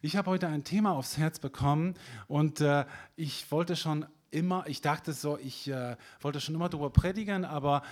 Ich 0.00 0.16
habe 0.16 0.30
heute 0.30 0.46
ein 0.46 0.62
Thema 0.62 0.92
aufs 0.92 1.18
Herz 1.18 1.40
bekommen 1.40 1.94
und 2.28 2.60
äh, 2.60 2.84
ich 3.16 3.50
wollte 3.50 3.74
schon 3.74 4.06
immer, 4.30 4.64
ich 4.68 4.80
dachte 4.80 5.12
so, 5.12 5.38
ich 5.38 5.68
äh, 5.68 5.96
wollte 6.20 6.40
schon 6.40 6.54
immer 6.54 6.68
darüber 6.68 6.90
predigen, 6.90 7.44
aber 7.44 7.82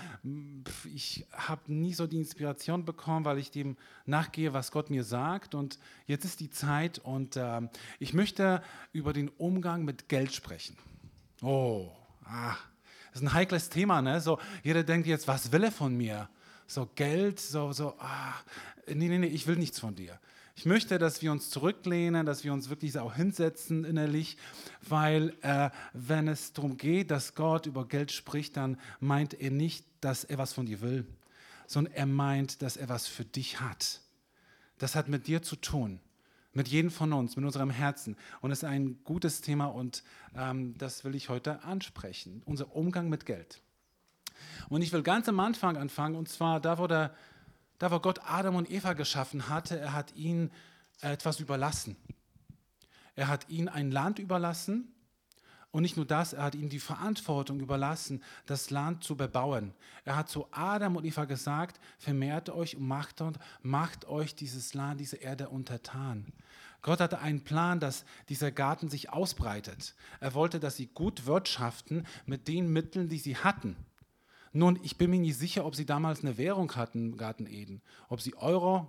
pff, 0.64 0.86
ich 0.86 1.26
habe 1.32 1.72
nie 1.72 1.94
so 1.94 2.06
die 2.06 2.18
Inspiration 2.18 2.84
bekommen, 2.84 3.24
weil 3.24 3.38
ich 3.38 3.50
dem 3.50 3.76
nachgehe, 4.04 4.52
was 4.52 4.70
Gott 4.70 4.88
mir 4.88 5.02
sagt. 5.02 5.56
Und 5.56 5.80
jetzt 6.06 6.24
ist 6.24 6.38
die 6.38 6.50
Zeit 6.50 7.00
und 7.00 7.34
äh, 7.34 7.62
ich 7.98 8.14
möchte 8.14 8.62
über 8.92 9.12
den 9.12 9.28
Umgang 9.28 9.84
mit 9.84 10.08
Geld 10.08 10.32
sprechen. 10.32 10.76
Oh, 11.42 11.90
ah, 12.24 12.54
das 13.12 13.22
ist 13.22 13.28
ein 13.28 13.32
heikles 13.32 13.68
Thema, 13.68 14.00
ne? 14.00 14.20
So, 14.20 14.38
jeder 14.62 14.84
denkt 14.84 15.08
jetzt, 15.08 15.26
was 15.26 15.50
will 15.50 15.64
er 15.64 15.72
von 15.72 15.96
mir? 15.96 16.28
So 16.68 16.88
Geld, 16.94 17.40
so, 17.40 17.72
so, 17.72 17.94
ah, 17.98 18.34
nee, 18.86 19.08
nee, 19.08 19.18
nee, 19.18 19.26
ich 19.26 19.48
will 19.48 19.56
nichts 19.56 19.80
von 19.80 19.96
dir. 19.96 20.20
Ich 20.58 20.64
möchte, 20.64 20.96
dass 20.96 21.20
wir 21.20 21.32
uns 21.32 21.50
zurücklehnen, 21.50 22.24
dass 22.24 22.42
wir 22.42 22.50
uns 22.50 22.70
wirklich 22.70 22.98
auch 22.98 23.14
hinsetzen 23.14 23.84
innerlich, 23.84 24.38
weil 24.88 25.36
äh, 25.42 25.68
wenn 25.92 26.28
es 26.28 26.54
darum 26.54 26.78
geht, 26.78 27.10
dass 27.10 27.34
Gott 27.34 27.66
über 27.66 27.86
Geld 27.86 28.10
spricht, 28.10 28.56
dann 28.56 28.80
meint 28.98 29.34
er 29.34 29.50
nicht, 29.50 29.84
dass 30.00 30.24
er 30.24 30.38
was 30.38 30.54
von 30.54 30.64
dir 30.64 30.80
will, 30.80 31.06
sondern 31.66 31.92
er 31.92 32.06
meint, 32.06 32.62
dass 32.62 32.78
er 32.78 32.88
was 32.88 33.06
für 33.06 33.26
dich 33.26 33.60
hat. 33.60 34.00
Das 34.78 34.94
hat 34.94 35.08
mit 35.08 35.26
dir 35.26 35.42
zu 35.42 35.56
tun, 35.56 36.00
mit 36.54 36.68
jedem 36.68 36.90
von 36.90 37.12
uns, 37.12 37.36
mit 37.36 37.44
unserem 37.44 37.68
Herzen. 37.68 38.16
Und 38.40 38.50
es 38.50 38.60
ist 38.60 38.64
ein 38.64 39.04
gutes 39.04 39.42
Thema 39.42 39.66
und 39.66 40.02
ähm, 40.34 40.74
das 40.78 41.04
will 41.04 41.14
ich 41.14 41.28
heute 41.28 41.64
ansprechen, 41.64 42.40
unser 42.46 42.74
Umgang 42.74 43.10
mit 43.10 43.26
Geld. 43.26 43.60
Und 44.70 44.80
ich 44.80 44.90
will 44.94 45.02
ganz 45.02 45.28
am 45.28 45.38
Anfang 45.38 45.76
anfangen, 45.76 46.16
und 46.16 46.30
zwar 46.30 46.60
da, 46.60 46.78
wo 46.78 46.86
der 46.86 47.14
da 47.78 47.90
wo 47.90 48.00
Gott 48.00 48.20
Adam 48.24 48.56
und 48.56 48.70
Eva 48.70 48.92
geschaffen 48.92 49.48
hatte, 49.48 49.78
er 49.78 49.92
hat 49.92 50.14
ihnen 50.14 50.50
etwas 51.00 51.40
überlassen. 51.40 51.96
Er 53.14 53.28
hat 53.28 53.48
ihnen 53.48 53.68
ein 53.68 53.90
Land 53.90 54.18
überlassen 54.18 54.92
und 55.76 55.82
nicht 55.82 55.96
nur 55.96 56.06
das, 56.06 56.32
er 56.32 56.44
hat 56.44 56.54
ihnen 56.54 56.70
die 56.70 56.78
Verantwortung 56.80 57.60
überlassen, 57.60 58.22
das 58.46 58.70
Land 58.70 59.04
zu 59.04 59.16
bebauen. 59.16 59.74
Er 60.04 60.16
hat 60.16 60.28
zu 60.28 60.46
Adam 60.50 60.96
und 60.96 61.04
Eva 61.04 61.26
gesagt, 61.26 61.80
vermehrt 61.98 62.48
euch 62.48 62.76
und 62.76 62.86
macht, 62.86 63.20
und 63.20 63.38
macht 63.62 64.06
euch 64.06 64.34
dieses 64.34 64.72
Land, 64.72 65.00
diese 65.00 65.16
Erde 65.16 65.48
untertan. 65.50 66.32
Gott 66.80 67.00
hatte 67.00 67.18
einen 67.18 67.42
Plan, 67.42 67.80
dass 67.80 68.04
dieser 68.28 68.52
Garten 68.52 68.88
sich 68.88 69.10
ausbreitet. 69.10 69.94
Er 70.20 70.34
wollte, 70.34 70.60
dass 70.60 70.76
sie 70.76 70.86
gut 70.86 71.26
wirtschaften 71.26 72.06
mit 72.24 72.48
den 72.48 72.72
Mitteln, 72.72 73.08
die 73.08 73.18
sie 73.18 73.36
hatten. 73.36 73.76
Nun, 74.52 74.78
ich 74.82 74.96
bin 74.96 75.10
mir 75.10 75.18
nicht 75.18 75.38
sicher, 75.38 75.64
ob 75.64 75.74
sie 75.74 75.86
damals 75.86 76.20
eine 76.20 76.38
Währung 76.38 76.74
hatten, 76.76 77.16
Garten 77.16 77.46
Eden. 77.46 77.82
Ob 78.08 78.20
sie 78.20 78.34
Euro, 78.36 78.88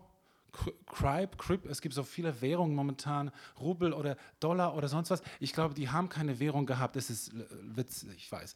Cripe, 0.86 1.38
Crip, 1.38 1.66
es 1.66 1.81
gibt 1.81 1.94
so 1.94 2.03
viele 2.03 2.41
Währungen 2.41 2.75
momentan, 2.75 3.31
Rubel 3.59 3.94
oder 3.94 4.17
Dollar 4.39 4.75
oder 4.75 4.88
sonst 4.88 5.09
was. 5.09 5.22
Ich 5.39 5.53
glaube, 5.53 5.73
die 5.73 5.89
haben 5.89 6.09
keine 6.09 6.39
Währung 6.39 6.66
gehabt. 6.66 6.95
Das 6.95 7.09
ist 7.09 7.33
äh, 7.33 7.45
Witz, 7.75 8.05
ich 8.16 8.31
weiß. 8.31 8.55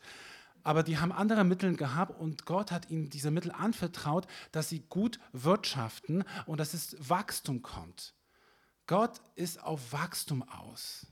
Aber 0.64 0.84
die 0.84 1.00
haben 1.00 1.12
andere 1.12 1.44
Mittel 1.44 1.76
gehabt 1.76 2.20
und 2.20 2.46
Gott 2.46 2.72
hat 2.72 2.90
ihnen 2.90 3.10
diese 3.10 3.32
Mittel 3.32 3.52
anvertraut, 3.52 4.28
dass 4.52 4.70
sie 4.70 4.84
gut 4.90 5.20
wirtschaften 5.34 6.24
und 6.46 6.60
dass 6.60 6.74
es 6.74 6.96
Wachstum 7.10 7.62
kommt. 7.62 8.14
Gott 8.86 9.22
ist 9.36 9.64
auf 9.64 9.92
Wachstum 9.92 10.44
aus. 10.44 11.08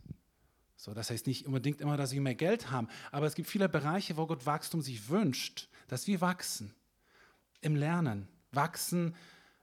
So, 0.76 0.94
das 0.94 1.10
heißt 1.10 1.28
nicht 1.28 1.46
unbedingt 1.46 1.82
immer, 1.82 1.98
dass 1.98 2.12
sie 2.12 2.20
mehr 2.20 2.36
Geld 2.36 2.72
haben, 2.72 2.88
aber 3.12 3.26
es 3.26 3.36
gibt 3.36 3.50
viele 3.50 3.68
Bereiche, 3.68 4.18
wo 4.18 4.28
Gott 4.28 4.46
Wachstum 4.46 4.82
sich 4.82 5.10
wünscht 5.10 5.69
dass 5.90 6.08
wir 6.08 6.22
wachsen 6.22 6.74
im 7.62 7.76
Lernen, 7.76 8.28
wachsen, 8.52 9.16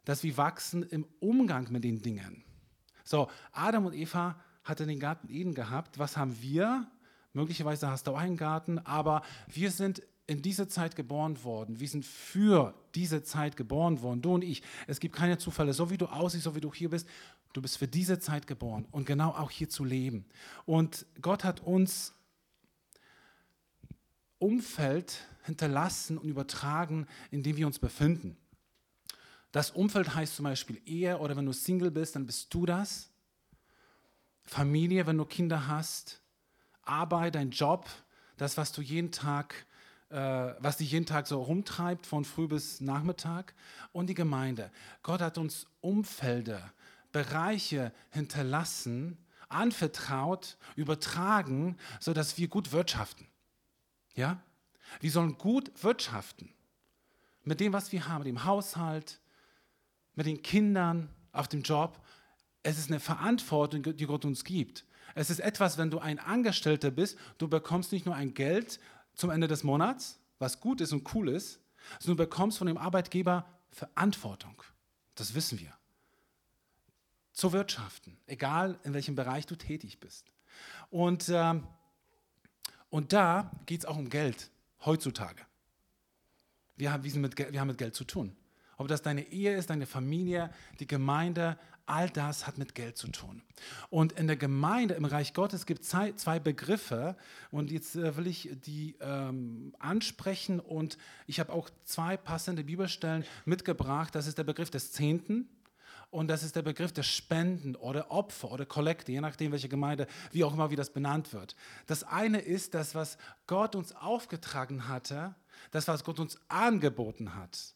dass 0.05 0.23
wir 0.23 0.37
wachsen 0.37 0.83
im 0.83 1.07
Umgang 1.21 1.73
mit 1.73 1.85
den 1.85 2.03
Dingen. 2.03 2.45
So, 3.05 3.31
Adam 3.53 3.87
und 3.87 3.95
Eva 3.95 4.39
hatten 4.65 4.89
den 4.89 5.01
Garten 5.01 5.29
Eden 5.31 5.55
gehabt. 5.55 5.99
Was 5.99 6.17
haben 6.17 6.41
wir? 6.43 6.91
Möglicherweise 7.33 7.89
hast 7.89 8.07
du 8.07 8.13
auch 8.13 8.19
einen 8.19 8.37
Garten, 8.37 8.79
aber 8.81 9.23
wir 9.47 9.71
sind 9.71 10.03
in 10.27 10.43
diese 10.43 10.67
Zeit 10.67 10.97
geboren 10.97 11.45
worden. 11.45 11.79
Wir 11.79 11.89
sind 11.89 12.05
für 12.05 12.75
diese 12.95 13.23
Zeit 13.23 13.57
geboren 13.57 14.03
worden, 14.03 14.23
du 14.23 14.35
und 14.35 14.43
ich. 14.43 14.63
Es 14.87 14.99
gibt 14.99 15.15
keine 15.15 15.39
Zufälle. 15.39 15.73
So 15.73 15.91
wie 15.91 15.99
du 15.99 16.07
aussiehst, 16.07 16.45
so 16.45 16.57
wie 16.57 16.61
du 16.61 16.73
hier 16.73 16.91
bist, 16.91 17.09
du 17.53 17.63
bist 17.63 17.79
für 17.79 17.87
diese 17.87 18.19
Zeit 18.19 18.47
geboren 18.47 18.87
und 18.91 19.07
genau 19.07 19.31
auch 19.31 19.51
hier 19.51 19.69
zu 19.69 19.85
leben. 19.85 20.27
Und 20.65 21.07
Gott 21.21 21.45
hat 21.45 21.61
uns 21.61 22.15
Umfeld 24.39 25.27
hinterlassen 25.47 26.19
und 26.19 26.29
übertragen, 26.29 27.07
in 27.31 27.43
dem 27.43 27.57
wir 27.57 27.67
uns 27.67 27.79
befinden. 27.79 28.37
Das 29.53 29.71
Umfeld 29.71 30.15
heißt 30.15 30.37
zum 30.37 30.45
Beispiel 30.45 30.83
Ehe 30.85 31.19
oder 31.19 31.37
wenn 31.37 31.47
du 31.47 31.53
Single 31.53 31.91
bist, 31.91 32.17
dann 32.17 32.27
bist 32.27 32.53
du 32.53 32.67
das. 32.67 33.11
Familie, 34.43 35.07
wenn 35.07 35.17
du 35.17 35.25
Kinder 35.25 35.67
hast. 35.67 36.21
Arbeit, 36.83 37.37
dein 37.37 37.51
Job, 37.51 37.89
das, 38.37 38.57
was 38.57 38.73
du 38.73 38.83
jeden 38.83 39.13
Tag, 39.13 39.67
äh, 40.11 40.17
was 40.59 40.77
dich 40.77 40.93
jeden 40.93 41.07
Tag 41.07 41.27
so 41.27 41.43
rumtreibt, 41.43 42.07
von 42.07 42.25
früh 42.25 42.47
bis 42.47 42.81
Nachmittag. 42.81 43.55
Und 43.93 44.09
die 44.09 44.15
Gemeinde. 44.15 44.71
Gott 45.03 45.21
hat 45.21 45.39
uns 45.39 45.67
Umfelder, 45.81 46.73
Bereiche 47.13 47.93
hinterlassen, 48.11 49.17
anvertraut, 49.49 50.59
übertragen, 50.75 51.77
sodass 52.01 52.37
wir 52.37 52.49
gut 52.49 52.73
wirtschaften. 52.73 53.27
Ja? 54.15 54.41
Wir 55.01 55.11
sollen 55.11 55.39
gut 55.39 55.71
wirtschaften 55.83 56.53
mit 57.45 57.61
dem, 57.61 57.73
was 57.73 57.93
wir 57.93 58.09
haben, 58.09 58.19
mit 58.25 58.29
dem 58.29 58.45
Haushalt, 58.45 59.21
mit 60.15 60.27
den 60.27 60.43
Kindern, 60.43 61.09
auf 61.33 61.49
dem 61.49 61.63
Job. 61.63 62.01
Es 62.63 62.79
ist 62.79 62.91
eine 62.91 63.01
Verantwortung, 63.01 63.83
die 63.83 64.07
Gott 64.07 64.25
uns 64.25 64.45
gibt. 64.45 64.85
Es 65.15 65.31
ist 65.31 65.39
etwas, 65.39 65.79
wenn 65.79 65.91
du 65.91 65.99
ein 65.99 66.19
Angestellter 66.19 66.91
bist, 66.91 67.19
du 67.39 67.49
bekommst 67.49 67.93
nicht 67.93 68.07
nur 68.07 68.15
ein 68.15 68.35
Geld 68.35 68.81
zum 69.15 69.31
Ende 69.31 69.47
des 69.47 69.63
Monats, 69.63 70.19
was 70.39 70.61
gut 70.61 70.81
ist 70.81 70.93
und 70.93 71.15
cool 71.15 71.29
ist, 71.29 71.61
sondern 72.01 72.19
du 72.19 72.25
bekommst 72.25 72.59
von 72.59 72.67
dem 72.67 72.77
Arbeitgeber 72.77 73.47
Verantwortung. 73.71 74.63
Das 75.15 75.35
wissen 75.35 75.61
wir. 75.61 75.73
Zu 77.33 77.53
wirtschaften, 77.53 78.19
egal 78.27 78.79
in 78.83 78.95
welchem 78.95 79.15
Bereich 79.15 79.47
du 79.47 79.57
tätig 79.57 80.01
bist. 80.01 80.33
Und, 80.91 81.29
äh, 81.29 81.61
und 82.91 83.13
da 83.13 83.51
geht 83.67 83.81
es 83.81 83.87
auch 83.87 83.97
um 83.97 84.09
Geld 84.09 84.51
heutzutage. 84.85 85.43
Wir 86.77 86.93
haben, 86.93 87.05
wir, 87.05 87.19
mit, 87.19 87.39
wir 87.39 87.61
haben 87.61 87.69
mit 87.69 87.79
Geld 87.79 87.95
zu 87.95 88.05
tun. 88.05 88.37
Ob 88.77 88.89
das 88.89 89.01
deine 89.01 89.33
Ehe 89.33 89.57
ist, 89.57 89.71
deine 89.71 89.87
Familie, 89.87 90.51
die 90.81 90.87
Gemeinde, 90.87 91.59
all 91.87 92.11
das 92.11 92.47
hat 92.47 92.59
mit 92.59 92.75
Geld 92.75 92.97
zu 92.97 93.09
tun. 93.09 93.43
Und 93.89 94.13
in 94.13 94.27
der 94.27 94.37
Gemeinde, 94.37 94.95
im 94.95 95.05
Reich 95.05 95.33
Gottes, 95.33 95.65
gibt 95.65 95.83
es 95.83 95.89
zwei, 95.89 96.39
Begriffe 96.39 97.17
und 97.51 97.71
jetzt 97.71 97.97
äh, 97.97 98.17
will 98.17 98.27
ich 98.27 98.51
die 98.67 98.97
ähm, 99.01 99.75
ansprechen 99.79 100.61
und 100.61 100.99
ich 101.27 101.41
habe 101.41 101.53
auch 101.53 101.71
zwei 101.85 102.17
passende 102.17 102.65
Bibelstellen 102.65 103.25
mitgebracht. 103.45 104.15
Das 104.15 104.27
ist 104.27 104.37
der 104.37 104.45
Begriff 104.45 104.71
des 104.71 104.93
Zehnten 104.93 105.49
und 106.17 106.29
das 106.29 106.43
ist 106.43 106.57
der 106.57 106.63
Begriff 106.63 106.93
des 106.93 107.07
Spenden 107.07 107.77
oder 107.77 108.11
Opfer 108.11 108.51
oder 108.51 108.65
Kollekte, 108.65 109.13
je 109.13 109.21
nachdem, 109.21 109.53
welche 109.53 109.69
Gemeinde, 109.69 110.07
wie 110.33 110.45
auch 110.45 110.55
immer, 110.55 110.71
wie 110.71 110.77
das 110.77 110.89
benannt 110.89 111.35
wird. 111.35 111.55
Das 111.85 112.05
eine 112.05 112.39
ist 112.39 112.73
das, 112.73 112.95
was 112.95 113.19
Gott 113.47 113.75
uns 113.75 113.95
aufgetragen 113.95 114.89
hatte, 114.89 115.35
das, 115.73 115.89
was 115.89 116.05
Gott 116.05 116.19
uns 116.19 116.39
angeboten 116.49 117.35
hat, 117.35 117.75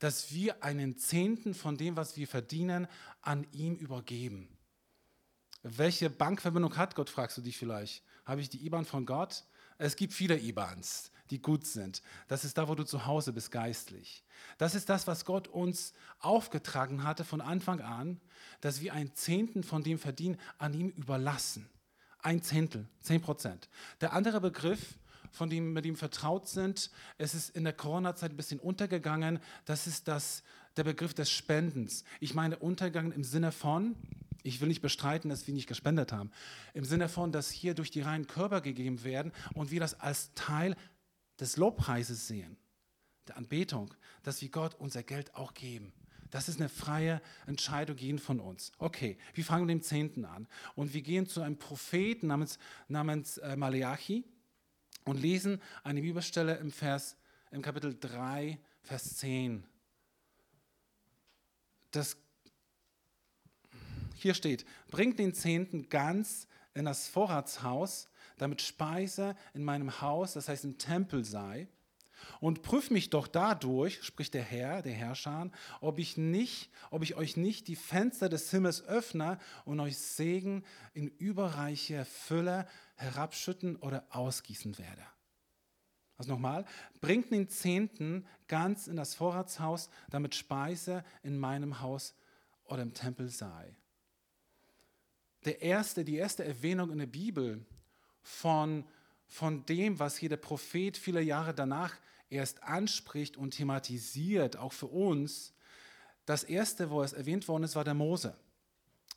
dass 0.00 0.32
wir 0.32 0.64
einen 0.64 0.98
Zehnten 0.98 1.54
von 1.54 1.76
dem, 1.76 1.96
was 1.96 2.16
wir 2.16 2.26
verdienen, 2.26 2.88
an 3.22 3.46
ihm 3.52 3.76
übergeben. 3.76 4.48
Welche 5.62 6.10
Bankverbindung 6.10 6.76
hat 6.76 6.96
Gott, 6.96 7.08
fragst 7.08 7.38
du 7.38 7.40
dich 7.40 7.56
vielleicht. 7.56 8.02
Habe 8.24 8.40
ich 8.40 8.48
die 8.48 8.66
IBAN 8.66 8.84
von 8.84 9.06
Gott? 9.06 9.44
Es 9.78 9.94
gibt 9.94 10.12
viele 10.12 10.36
IBANs 10.40 11.12
die 11.30 11.40
gut 11.40 11.66
sind. 11.66 12.02
Das 12.28 12.44
ist 12.44 12.58
da, 12.58 12.68
wo 12.68 12.74
du 12.74 12.84
zu 12.84 13.06
Hause 13.06 13.32
bist 13.32 13.50
geistlich. 13.50 14.24
Das 14.58 14.74
ist 14.74 14.88
das, 14.88 15.06
was 15.06 15.24
Gott 15.24 15.48
uns 15.48 15.92
aufgetragen 16.18 17.04
hatte 17.04 17.24
von 17.24 17.40
Anfang 17.40 17.80
an, 17.80 18.20
dass 18.60 18.80
wir 18.80 18.94
ein 18.94 19.14
Zehnten 19.14 19.62
von 19.62 19.82
dem 19.82 19.98
Verdienen 19.98 20.38
an 20.58 20.74
ihm 20.74 20.88
überlassen. 20.90 21.68
Ein 22.20 22.42
Zehntel, 22.42 22.88
zehn 23.00 23.20
Prozent. 23.20 23.68
Der 24.00 24.12
andere 24.12 24.40
Begriff, 24.40 24.98
von 25.30 25.50
dem, 25.50 25.72
mit 25.72 25.84
dem 25.84 25.96
vertraut 25.96 26.48
sind, 26.48 26.90
es 27.18 27.34
ist 27.34 27.50
in 27.50 27.64
der 27.64 27.72
Corona-Zeit 27.72 28.32
ein 28.32 28.36
bisschen 28.36 28.58
untergegangen, 28.58 29.38
das 29.64 29.86
ist 29.86 30.08
das, 30.08 30.42
der 30.76 30.84
Begriff 30.84 31.14
des 31.14 31.30
Spendens. 31.30 32.04
Ich 32.20 32.34
meine 32.34 32.56
untergegangen 32.58 33.12
im 33.12 33.24
Sinne 33.24 33.52
von, 33.52 33.96
ich 34.42 34.60
will 34.60 34.68
nicht 34.68 34.82
bestreiten, 34.82 35.28
dass 35.28 35.46
wir 35.46 35.54
nicht 35.54 35.66
gespendet 35.66 36.12
haben. 36.12 36.30
Im 36.72 36.84
Sinne 36.84 37.08
von, 37.08 37.32
dass 37.32 37.50
hier 37.50 37.74
durch 37.74 37.90
die 37.90 38.00
reinen 38.00 38.26
Körper 38.26 38.60
gegeben 38.60 39.02
werden 39.04 39.32
und 39.54 39.70
wir 39.70 39.80
das 39.80 40.00
als 40.00 40.32
Teil 40.34 40.76
des 41.40 41.56
Lobpreises 41.56 42.26
sehen, 42.28 42.56
der 43.28 43.36
Anbetung, 43.36 43.92
dass 44.22 44.42
wir 44.42 44.48
Gott 44.48 44.74
unser 44.74 45.02
Geld 45.02 45.34
auch 45.34 45.54
geben. 45.54 45.92
Das 46.30 46.48
ist 46.48 46.58
eine 46.60 46.68
freie 46.68 47.22
Entscheidung 47.46 47.96
jeden 47.96 48.18
von 48.18 48.40
uns. 48.40 48.72
Okay, 48.78 49.16
wir 49.34 49.44
fangen 49.44 49.66
mit 49.66 49.72
dem 49.72 49.82
Zehnten 49.82 50.24
an 50.24 50.48
und 50.74 50.92
wir 50.92 51.02
gehen 51.02 51.26
zu 51.26 51.40
einem 51.40 51.58
Propheten 51.58 52.26
namens, 52.26 52.58
namens 52.88 53.38
äh, 53.38 53.56
Malachi 53.56 54.24
und 55.04 55.20
lesen 55.20 55.62
eine 55.84 56.02
Bibelstelle 56.02 56.56
im, 56.56 56.72
Vers, 56.72 57.16
im 57.50 57.62
Kapitel 57.62 57.96
3, 57.98 58.58
Vers 58.82 59.16
10. 59.16 59.64
Das, 61.92 62.16
hier 64.16 64.34
steht, 64.34 64.66
bringt 64.88 65.18
den 65.18 65.32
Zehnten 65.32 65.88
ganz 65.88 66.48
in 66.74 66.84
das 66.84 67.08
Vorratshaus, 67.08 68.08
damit 68.38 68.62
Speise 68.62 69.36
in 69.54 69.64
meinem 69.64 70.00
Haus, 70.00 70.34
das 70.34 70.48
heißt 70.48 70.64
im 70.64 70.78
Tempel 70.78 71.24
sei. 71.24 71.68
Und 72.40 72.62
prüf 72.62 72.90
mich 72.90 73.10
doch 73.10 73.26
dadurch, 73.26 74.02
spricht 74.02 74.34
der 74.34 74.42
Herr, 74.42 74.82
der 74.82 74.92
Herrscher, 74.92 75.50
ob 75.80 75.98
ich 75.98 76.16
nicht, 76.16 76.70
ob 76.90 77.02
ich 77.02 77.14
euch 77.14 77.36
nicht 77.36 77.68
die 77.68 77.76
Fenster 77.76 78.28
des 78.28 78.50
Himmels 78.50 78.82
öffne 78.84 79.38
und 79.64 79.80
euch 79.80 79.98
Segen 79.98 80.64
in 80.94 81.08
überreiche 81.08 82.04
Fülle 82.04 82.66
herabschütten 82.96 83.76
oder 83.76 84.06
ausgießen 84.10 84.78
werde. 84.78 85.02
Also 86.18 86.32
nochmal, 86.32 86.64
bringt 87.00 87.30
den 87.30 87.48
Zehnten 87.48 88.26
ganz 88.48 88.86
in 88.86 88.96
das 88.96 89.14
Vorratshaus, 89.14 89.90
damit 90.10 90.34
Speise 90.34 91.04
in 91.22 91.38
meinem 91.38 91.80
Haus 91.80 92.14
oder 92.64 92.82
im 92.82 92.94
Tempel 92.94 93.28
sei. 93.28 93.76
Der 95.44 95.60
erste, 95.62 96.04
die 96.04 96.16
erste 96.16 96.44
Erwähnung 96.44 96.90
in 96.90 96.98
der 96.98 97.06
Bibel 97.06 97.64
von, 98.26 98.84
von 99.28 99.64
dem, 99.66 100.00
was 100.00 100.16
hier 100.16 100.28
der 100.28 100.36
Prophet 100.36 100.96
viele 100.96 101.22
Jahre 101.22 101.54
danach 101.54 101.94
erst 102.28 102.64
anspricht 102.64 103.36
und 103.36 103.52
thematisiert, 103.52 104.56
auch 104.56 104.72
für 104.72 104.88
uns, 104.88 105.54
das 106.24 106.42
erste, 106.42 106.90
wo 106.90 107.02
es 107.04 107.12
erwähnt 107.12 107.46
worden 107.46 107.62
ist, 107.62 107.76
war 107.76 107.84
der 107.84 107.94
Mose. 107.94 108.36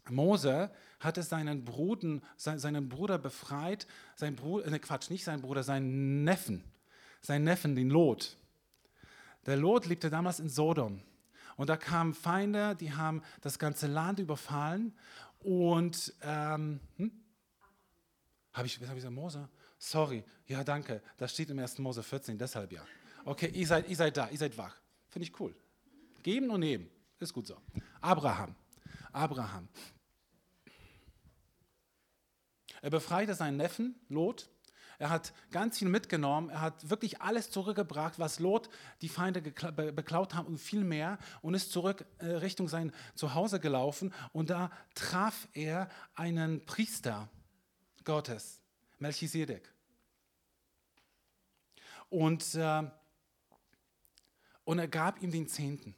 Mose 0.09 0.71
hatte 0.99 1.23
seinen 1.23 1.65
Bruder, 1.65 2.21
seinen 2.37 2.87
Bruder 2.87 3.17
befreit, 3.17 3.87
sein 4.15 4.35
Bruder, 4.35 4.69
ne 4.69 4.79
Quatsch, 4.79 5.09
nicht 5.09 5.23
seinen 5.23 5.41
Bruder, 5.41 5.63
seinen 5.63 6.23
Neffen, 6.23 6.63
seinen 7.21 7.45
Neffen, 7.45 7.75
den 7.75 7.89
Lot. 7.89 8.37
Der 9.47 9.57
Lot 9.57 9.87
lebte 9.87 10.11
damals 10.11 10.39
in 10.39 10.49
Sodom. 10.49 11.01
Und 11.57 11.69
da 11.69 11.77
kamen 11.77 12.13
Feinde, 12.13 12.75
die 12.75 12.93
haben 12.93 13.23
das 13.41 13.57
ganze 13.57 13.87
Land 13.87 14.19
überfallen. 14.19 14.93
Und, 15.39 16.13
ähm, 16.21 16.79
hm? 16.97 17.11
Habe 18.53 18.67
ich, 18.67 18.75
habe 18.75 18.85
ich 18.85 18.95
gesagt, 18.95 19.13
Mose? 19.13 19.49
Sorry, 19.77 20.23
ja, 20.47 20.63
danke. 20.63 21.01
Das 21.17 21.33
steht 21.33 21.49
im 21.49 21.59
1. 21.59 21.79
Mose 21.79 22.03
14, 22.03 22.37
deshalb 22.37 22.71
ja. 22.71 22.85
Okay, 23.25 23.49
ihr 23.53 23.67
seid, 23.67 23.87
ihr 23.87 23.95
seid 23.95 24.17
da, 24.17 24.29
ihr 24.29 24.37
seid 24.37 24.57
wach. 24.57 24.75
Finde 25.09 25.27
ich 25.27 25.39
cool. 25.39 25.55
Geben 26.23 26.49
und 26.49 26.59
nehmen, 26.61 26.89
ist 27.19 27.33
gut 27.33 27.47
so. 27.47 27.57
Abraham. 28.01 28.55
Abraham. 29.11 29.67
Er 32.81 32.89
befreite 32.89 33.35
seinen 33.35 33.57
Neffen, 33.57 33.95
Lot, 34.07 34.49
er 34.99 35.09
hat 35.09 35.33
ganz 35.51 35.79
viel 35.79 35.87
mitgenommen. 35.87 36.49
Er 36.49 36.59
hat 36.59 36.89
wirklich 36.89 37.21
alles 37.21 37.49
zurückgebracht, 37.49 38.19
was 38.19 38.39
Lot 38.39 38.69
die 39.01 39.07
Feinde 39.07 39.41
beklaut 39.41 40.35
haben 40.35 40.45
und 40.45 40.57
viel 40.57 40.83
mehr 40.83 41.17
und 41.41 41.53
ist 41.53 41.71
zurück 41.71 42.05
äh, 42.17 42.25
Richtung 42.25 42.67
sein 42.67 42.91
Zuhause 43.15 43.61
gelaufen. 43.61 44.13
Und 44.33 44.49
da 44.49 44.69
traf 44.95 45.47
er 45.53 45.87
einen 46.15 46.65
Priester 46.65 47.29
Gottes, 48.09 48.59
Melchisedek. 48.97 49.71
Und, 52.09 52.55
äh, 52.55 52.89
und 54.63 54.79
er 54.79 54.87
gab 54.87 55.21
ihm 55.21 55.29
den 55.29 55.47
Zehnten. 55.47 55.93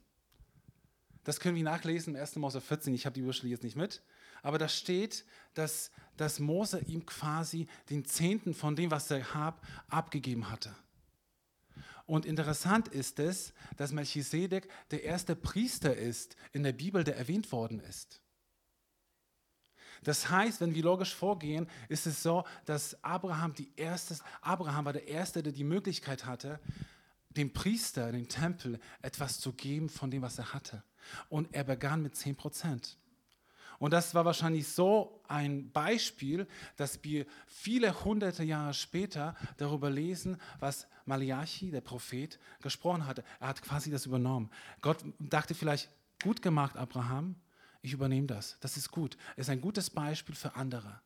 Das 1.23 1.39
können 1.39 1.55
wir 1.55 1.63
nachlesen 1.63 2.15
im 2.15 2.19
1. 2.19 2.35
Mose 2.35 2.59
14. 2.59 2.93
Ich 2.93 3.05
habe 3.05 3.13
die 3.13 3.21
Überschrift 3.21 3.49
jetzt 3.49 3.63
nicht 3.63 3.77
mit. 3.77 4.01
Aber 4.43 4.57
da 4.57 4.67
steht, 4.67 5.23
dass, 5.53 5.89
dass 6.17 6.39
Mose 6.39 6.81
ihm 6.81 7.05
quasi 7.05 7.69
den 7.89 8.03
Zehnten 8.03 8.53
von 8.53 8.75
dem, 8.75 8.91
was 8.91 9.09
er 9.09 9.33
hat, 9.33 9.57
abgegeben 9.87 10.51
hatte. 10.51 10.75
Und 12.05 12.25
interessant 12.25 12.89
ist 12.89 13.19
es, 13.19 13.53
dass 13.77 13.93
Melchisedek 13.93 14.67
der 14.89 15.05
erste 15.05 15.37
Priester 15.37 15.95
ist 15.95 16.35
in 16.51 16.63
der 16.63 16.73
Bibel, 16.73 17.05
der 17.05 17.15
erwähnt 17.15 17.53
worden 17.53 17.79
ist. 17.79 18.21
Das 20.03 20.29
heißt, 20.29 20.61
wenn 20.61 20.73
wir 20.73 20.83
logisch 20.83 21.13
vorgehen, 21.13 21.67
ist 21.87 22.07
es 22.07 22.23
so, 22.23 22.43
dass 22.65 23.01
Abraham, 23.03 23.53
die 23.53 23.71
erste, 23.75 24.17
Abraham 24.41 24.85
war 24.85 24.93
der 24.93 25.07
Erste, 25.07 25.43
der 25.43 25.53
die 25.53 25.63
Möglichkeit 25.63 26.25
hatte, 26.25 26.59
dem 27.29 27.53
Priester, 27.53 28.11
dem 28.11 28.27
Tempel, 28.27 28.79
etwas 29.01 29.39
zu 29.39 29.53
geben 29.53 29.89
von 29.89 30.09
dem, 30.11 30.21
was 30.21 30.37
er 30.37 30.53
hatte. 30.53 30.83
Und 31.29 31.53
er 31.53 31.63
begann 31.63 32.01
mit 32.01 32.15
10 32.15 32.35
Prozent. 32.35 32.97
Und 33.79 33.93
das 33.93 34.13
war 34.13 34.25
wahrscheinlich 34.25 34.67
so 34.67 35.23
ein 35.27 35.71
Beispiel, 35.71 36.47
dass 36.75 37.03
wir 37.03 37.25
viele 37.47 38.03
hunderte 38.03 38.43
Jahre 38.43 38.75
später 38.75 39.35
darüber 39.57 39.89
lesen, 39.89 40.37
was 40.59 40.87
Malachi, 41.05 41.71
der 41.71 41.81
Prophet, 41.81 42.39
gesprochen 42.61 43.07
hatte. 43.07 43.23
Er 43.39 43.47
hat 43.47 43.61
quasi 43.63 43.89
das 43.89 44.05
übernommen. 44.05 44.51
Gott 44.81 45.03
dachte 45.17 45.55
vielleicht, 45.55 45.89
gut 46.21 46.43
gemacht, 46.43 46.77
Abraham, 46.77 47.35
ich 47.81 47.93
übernehme 47.93 48.27
das. 48.27 48.57
Das 48.59 48.77
ist 48.77 48.91
gut. 48.91 49.17
Es 49.35 49.47
ist 49.47 49.49
ein 49.49 49.61
gutes 49.61 49.89
Beispiel 49.89 50.35
für 50.35 50.55
andere. 50.55 51.01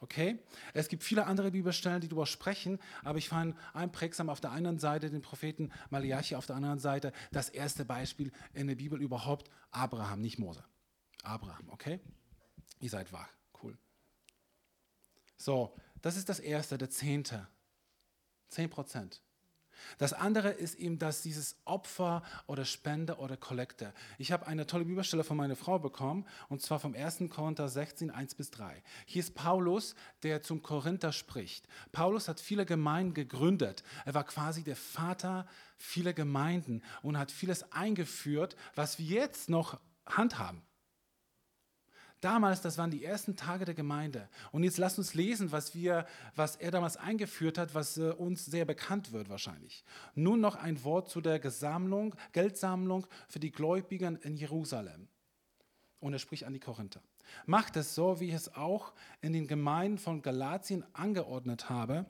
Okay? 0.00 0.38
Es 0.74 0.88
gibt 0.88 1.04
viele 1.04 1.26
andere 1.26 1.52
Bibelstellen, 1.52 2.00
die 2.00 2.08
darüber 2.08 2.26
sprechen, 2.26 2.80
aber 3.04 3.18
ich 3.18 3.28
fand 3.28 3.56
einprägsam 3.72 4.30
auf 4.30 4.40
der 4.40 4.50
einen 4.50 4.78
Seite 4.78 5.10
den 5.10 5.22
Propheten 5.22 5.70
Malachi, 5.90 6.34
auf 6.34 6.46
der 6.46 6.56
anderen 6.56 6.80
Seite 6.80 7.12
das 7.30 7.48
erste 7.48 7.84
Beispiel 7.84 8.32
in 8.52 8.66
der 8.66 8.74
Bibel 8.74 9.00
überhaupt 9.00 9.48
Abraham, 9.70 10.20
nicht 10.20 10.38
Mose. 10.38 10.64
Abraham, 11.22 11.68
okay? 11.70 12.00
Ihr 12.80 12.90
seid 12.90 13.12
wach, 13.12 13.28
cool. 13.62 13.78
So, 15.36 15.76
das 16.00 16.16
ist 16.16 16.28
das 16.28 16.40
Erste, 16.40 16.78
der 16.78 16.90
Zehnte. 16.90 17.46
Zehn 18.48 18.68
Prozent. 18.68 19.22
Das 19.98 20.12
andere 20.12 20.50
ist 20.50 20.76
eben, 20.76 20.98
dass 20.98 21.22
dieses 21.22 21.56
Opfer 21.64 22.22
oder 22.46 22.64
Spende 22.64 23.16
oder 23.16 23.36
Kollekte. 23.36 23.92
Ich 24.18 24.32
habe 24.32 24.46
eine 24.46 24.66
tolle 24.66 24.84
Bibelstelle 24.84 25.24
von 25.24 25.36
meiner 25.36 25.56
Frau 25.56 25.78
bekommen, 25.78 26.26
und 26.48 26.62
zwar 26.62 26.78
vom 26.80 26.94
1. 26.94 27.24
Korinther 27.30 27.68
16, 27.68 28.10
1 28.10 28.34
bis 28.34 28.50
3. 28.50 28.82
Hier 29.06 29.20
ist 29.20 29.34
Paulus, 29.34 29.94
der 30.22 30.42
zum 30.42 30.62
Korinther 30.62 31.12
spricht. 31.12 31.68
Paulus 31.92 32.28
hat 32.28 32.40
viele 32.40 32.66
Gemeinden 32.66 33.14
gegründet. 33.14 33.82
Er 34.04 34.14
war 34.14 34.24
quasi 34.24 34.62
der 34.62 34.76
Vater 34.76 35.46
vieler 35.76 36.12
Gemeinden 36.12 36.82
und 37.02 37.18
hat 37.18 37.30
vieles 37.30 37.72
eingeführt, 37.72 38.56
was 38.74 38.98
wir 38.98 39.06
jetzt 39.06 39.48
noch 39.48 39.80
handhaben. 40.06 40.62
Damals, 42.22 42.60
das 42.60 42.78
waren 42.78 42.92
die 42.92 43.04
ersten 43.04 43.34
Tage 43.34 43.64
der 43.64 43.74
Gemeinde. 43.74 44.28
Und 44.52 44.62
jetzt 44.62 44.78
lasst 44.78 44.96
uns 44.96 45.12
lesen, 45.12 45.50
was, 45.50 45.74
wir, 45.74 46.06
was 46.36 46.54
er 46.54 46.70
damals 46.70 46.96
eingeführt 46.96 47.58
hat, 47.58 47.74
was 47.74 47.98
äh, 47.98 48.10
uns 48.10 48.46
sehr 48.46 48.64
bekannt 48.64 49.10
wird 49.10 49.28
wahrscheinlich. 49.28 49.84
Nun 50.14 50.40
noch 50.40 50.54
ein 50.54 50.84
Wort 50.84 51.10
zu 51.10 51.20
der 51.20 51.40
Gesammlung, 51.40 52.14
Geldsammlung 52.30 53.08
für 53.28 53.40
die 53.40 53.50
Gläubigen 53.50 54.14
in 54.14 54.36
Jerusalem. 54.36 55.08
Und 55.98 56.12
er 56.12 56.20
spricht 56.20 56.44
an 56.44 56.52
die 56.52 56.60
Korinther. 56.60 57.02
Macht 57.44 57.76
es 57.76 57.96
so, 57.96 58.20
wie 58.20 58.28
ich 58.28 58.34
es 58.34 58.54
auch 58.54 58.92
in 59.20 59.32
den 59.32 59.48
Gemeinden 59.48 59.98
von 59.98 60.22
Galatien 60.22 60.84
angeordnet 60.92 61.70
habe. 61.70 62.06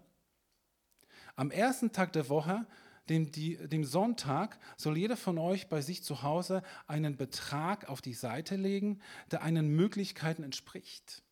Am 1.36 1.50
ersten 1.50 1.90
Tag 1.90 2.12
der 2.12 2.28
Woche 2.28 2.66
dem, 3.08 3.32
die, 3.32 3.56
dem 3.56 3.84
Sonntag 3.84 4.58
soll 4.76 4.96
jeder 4.96 5.16
von 5.16 5.38
euch 5.38 5.68
bei 5.68 5.80
sich 5.80 6.02
zu 6.02 6.22
Hause 6.22 6.62
einen 6.86 7.16
Betrag 7.16 7.88
auf 7.88 8.00
die 8.00 8.14
Seite 8.14 8.56
legen, 8.56 9.00
der 9.30 9.42
einen 9.42 9.68
Möglichkeiten 9.68 10.42
entspricht. 10.42 11.22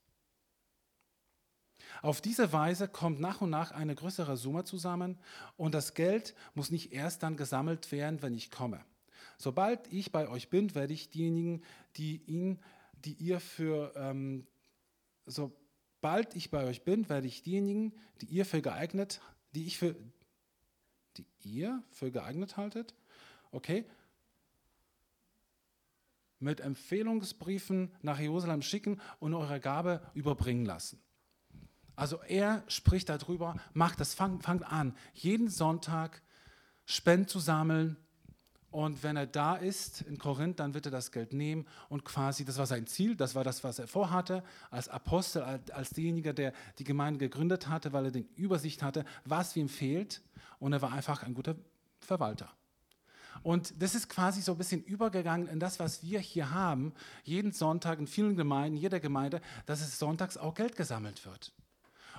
Auf 2.03 2.21
diese 2.21 2.53
Weise 2.53 2.89
kommt 2.89 3.21
nach 3.21 3.41
und 3.41 3.51
nach 3.51 3.73
eine 3.73 3.95
größere 3.95 4.37
Summe 4.37 4.65
zusammen 4.65 5.19
und 5.57 5.75
das 5.75 5.95
Geld 5.95 6.35
muss 6.55 6.71
nicht 6.71 6.93
erst 6.93 7.23
dann 7.23 7.37
gesammelt 7.37 7.93
werden, 7.93 8.23
wenn 8.23 8.35
ich 8.35 8.51
komme. 8.51 8.81
Sobald 9.39 9.93
ich 9.93 10.13
bei 10.13 10.29
euch 10.29 10.51
bin, 10.51 10.75
werde 10.75 10.93
ich 10.93 11.11
diejenigen, 11.11 11.63
die 11.97 12.23
ihn, 12.27 12.59
die 13.05 13.15
ihr 13.15 13.41
für 13.41 13.93
ähm, 13.97 14.47
sobald 15.27 16.35
ich 16.35 16.51
bei 16.51 16.65
euch 16.65 16.83
bin, 16.83 17.09
werde 17.09 17.27
ich 17.27 17.43
diejenigen, 17.43 17.95
die 18.21 18.27
ihr 18.27 18.45
für 18.45 18.63
geeignet, 18.63 19.21
die 19.55 19.67
ich 19.67 19.79
für 19.79 19.97
die 21.17 21.27
ihr 21.43 21.83
für 21.91 22.11
geeignet 22.11 22.57
haltet, 22.57 22.95
okay, 23.51 23.85
mit 26.39 26.61
Empfehlungsbriefen 26.61 27.93
nach 28.03 28.19
Jerusalem 28.19 28.63
schicken 28.63 29.01
und 29.19 29.35
eure 29.35 29.61
Gabe 29.61 30.01
überbringen 30.15 30.65
lassen. 30.65 31.01
Also 31.97 32.21
er 32.23 32.65
spricht 32.69 33.11
darüber, 33.11 33.57
macht 33.75 34.01
das, 34.01 34.15
fangt 34.15 34.43
fang 34.43 34.63
an, 34.63 34.97
jeden 35.13 35.49
Sonntag 35.49 36.23
Spend 36.87 37.29
zu 37.29 37.39
sammeln, 37.39 37.97
und 38.71 39.03
wenn 39.03 39.17
er 39.17 39.27
da 39.27 39.57
ist 39.57 40.03
in 40.03 40.19
Korinth, 40.19 40.61
dann 40.61 40.75
wird 40.75 40.87
er 40.87 40.93
das 40.93 41.11
Geld 41.11 41.33
nehmen 41.33 41.67
und 41.89 42.05
quasi, 42.05 42.45
das 42.45 42.57
war 42.57 42.67
sein 42.67 42.87
Ziel, 42.87 43.17
das 43.17 43.35
war 43.35 43.43
das, 43.43 43.65
was 43.65 43.81
er 43.81 43.89
vorhatte, 43.89 44.45
als 44.71 44.89
Apostel, 44.89 45.43
als 45.43 45.91
derjenige, 45.91 46.33
der 46.33 46.53
die 46.79 46.85
Gemeinde 46.85 47.19
gegründet 47.19 47.67
hatte, 47.67 47.93
weil 47.93 48.07
er 48.07 48.11
den 48.13 48.29
Übersicht 48.37 48.83
hatte, 48.83 49.05
was 49.25 49.57
ihm 49.57 49.69
fehlt. 49.69 50.23
Und 50.61 50.73
er 50.73 50.83
war 50.83 50.93
einfach 50.93 51.25
ein 51.25 51.35
guter 51.35 51.57
Verwalter. 51.99 52.55
Und 53.43 53.83
das 53.83 53.95
ist 53.95 54.09
quasi 54.09 54.43
so 54.43 54.53
ein 54.53 54.59
bisschen 54.59 54.85
übergegangen 54.85 55.49
in 55.49 55.59
das, 55.59 55.81
was 55.81 56.03
wir 56.03 56.21
hier 56.21 56.51
haben, 56.51 56.93
jeden 57.25 57.53
Sonntag 57.53 57.99
in 57.99 58.07
vielen 58.07 58.37
Gemeinden, 58.37 58.77
jeder 58.77 59.01
Gemeinde, 59.01 59.41
dass 59.67 59.81
es 59.81 59.99
sonntags 59.99 60.37
auch 60.37 60.55
Geld 60.55 60.77
gesammelt 60.77 61.25
wird. 61.25 61.53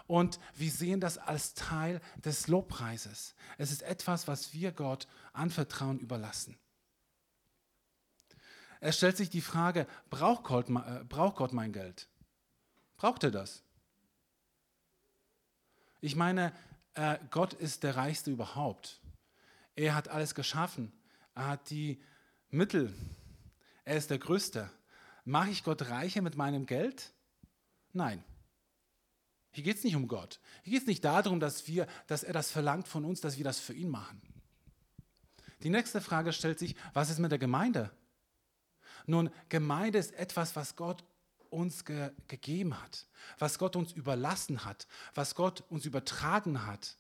Und 0.07 0.39
wir 0.55 0.71
sehen 0.71 1.00
das 1.00 1.17
als 1.17 1.53
Teil 1.53 2.01
des 2.25 2.48
Lobpreises. 2.48 3.36
Es 3.57 3.71
ist 3.71 3.83
etwas, 3.83 4.27
was 4.27 4.53
wir 4.53 4.71
Gott 4.71 5.07
anvertrauen, 5.31 6.00
überlassen. 6.00 6.57
Es 8.79 8.98
stellt 8.98 9.15
sich 9.15 9.29
die 9.29 9.41
Frage, 9.41 9.86
braucht 10.10 10.43
Gott, 10.45 10.69
äh, 10.69 11.03
braucht 11.07 11.36
Gott 11.36 11.53
mein 11.53 11.71
Geld? 11.71 12.10
Braucht 12.98 13.24
er 13.24 13.31
das? 13.31 13.63
Ich 16.01 16.15
meine, 16.15 16.51
äh, 16.93 17.17
Gott 17.29 17.53
ist 17.53 17.83
der 17.83 17.95
Reichste 17.95 18.31
überhaupt. 18.31 19.00
Er 19.75 19.95
hat 19.95 20.10
alles 20.10 20.36
geschaffen. 20.36 20.91
Er 21.36 21.48
hat 21.48 21.69
die 21.69 22.01
Mittel. 22.50 22.93
Er 23.86 23.98
ist 23.98 24.10
der 24.10 24.19
Größte. 24.19 24.69
Mache 25.24 25.51
ich 25.51 25.63
Gott 25.63 25.89
reicher 25.89 26.21
mit 26.21 26.36
meinem 26.36 26.65
Geld? 26.65 27.12
Nein. 27.93 28.24
Hier 29.51 29.63
geht 29.63 29.77
es 29.77 29.83
nicht 29.83 29.95
um 29.95 30.07
Gott. 30.07 30.39
Hier 30.63 30.71
geht 30.74 30.81
es 30.83 30.88
nicht 30.88 31.03
darum, 31.03 31.39
dass, 31.39 31.67
wir, 31.67 31.88
dass 32.07 32.24
er 32.24 32.33
das 32.33 32.51
verlangt 32.51 32.88
von 32.88 33.05
uns, 33.05 33.21
dass 33.21 33.38
wir 33.38 33.43
das 33.43 33.60
für 33.60 33.74
ihn 33.74 33.89
machen. 33.89 34.21
Die 35.63 35.69
nächste 35.69 36.01
Frage 36.01 36.33
stellt 36.33 36.57
sich, 36.57 36.75
was 36.93 37.10
ist 37.10 37.19
mit 37.19 37.31
der 37.31 37.39
Gemeinde? 37.39 37.91
Nun, 39.05 39.29
Gemeinde 39.50 40.00
ist 40.00 40.13
etwas, 40.13 40.55
was 40.55 40.75
Gott 40.75 41.03
uns 41.51 41.86
ge 41.86 42.12
gegeben 42.27 42.81
hat, 42.81 43.05
was 43.38 43.60
Gott 43.60 43.75
uns 43.75 43.91
überlassen 43.91 44.65
hat, 44.65 44.88
was 45.13 45.36
Gott 45.36 45.63
uns 45.70 45.86
übertragen 45.86 46.65
hat. 46.65 46.98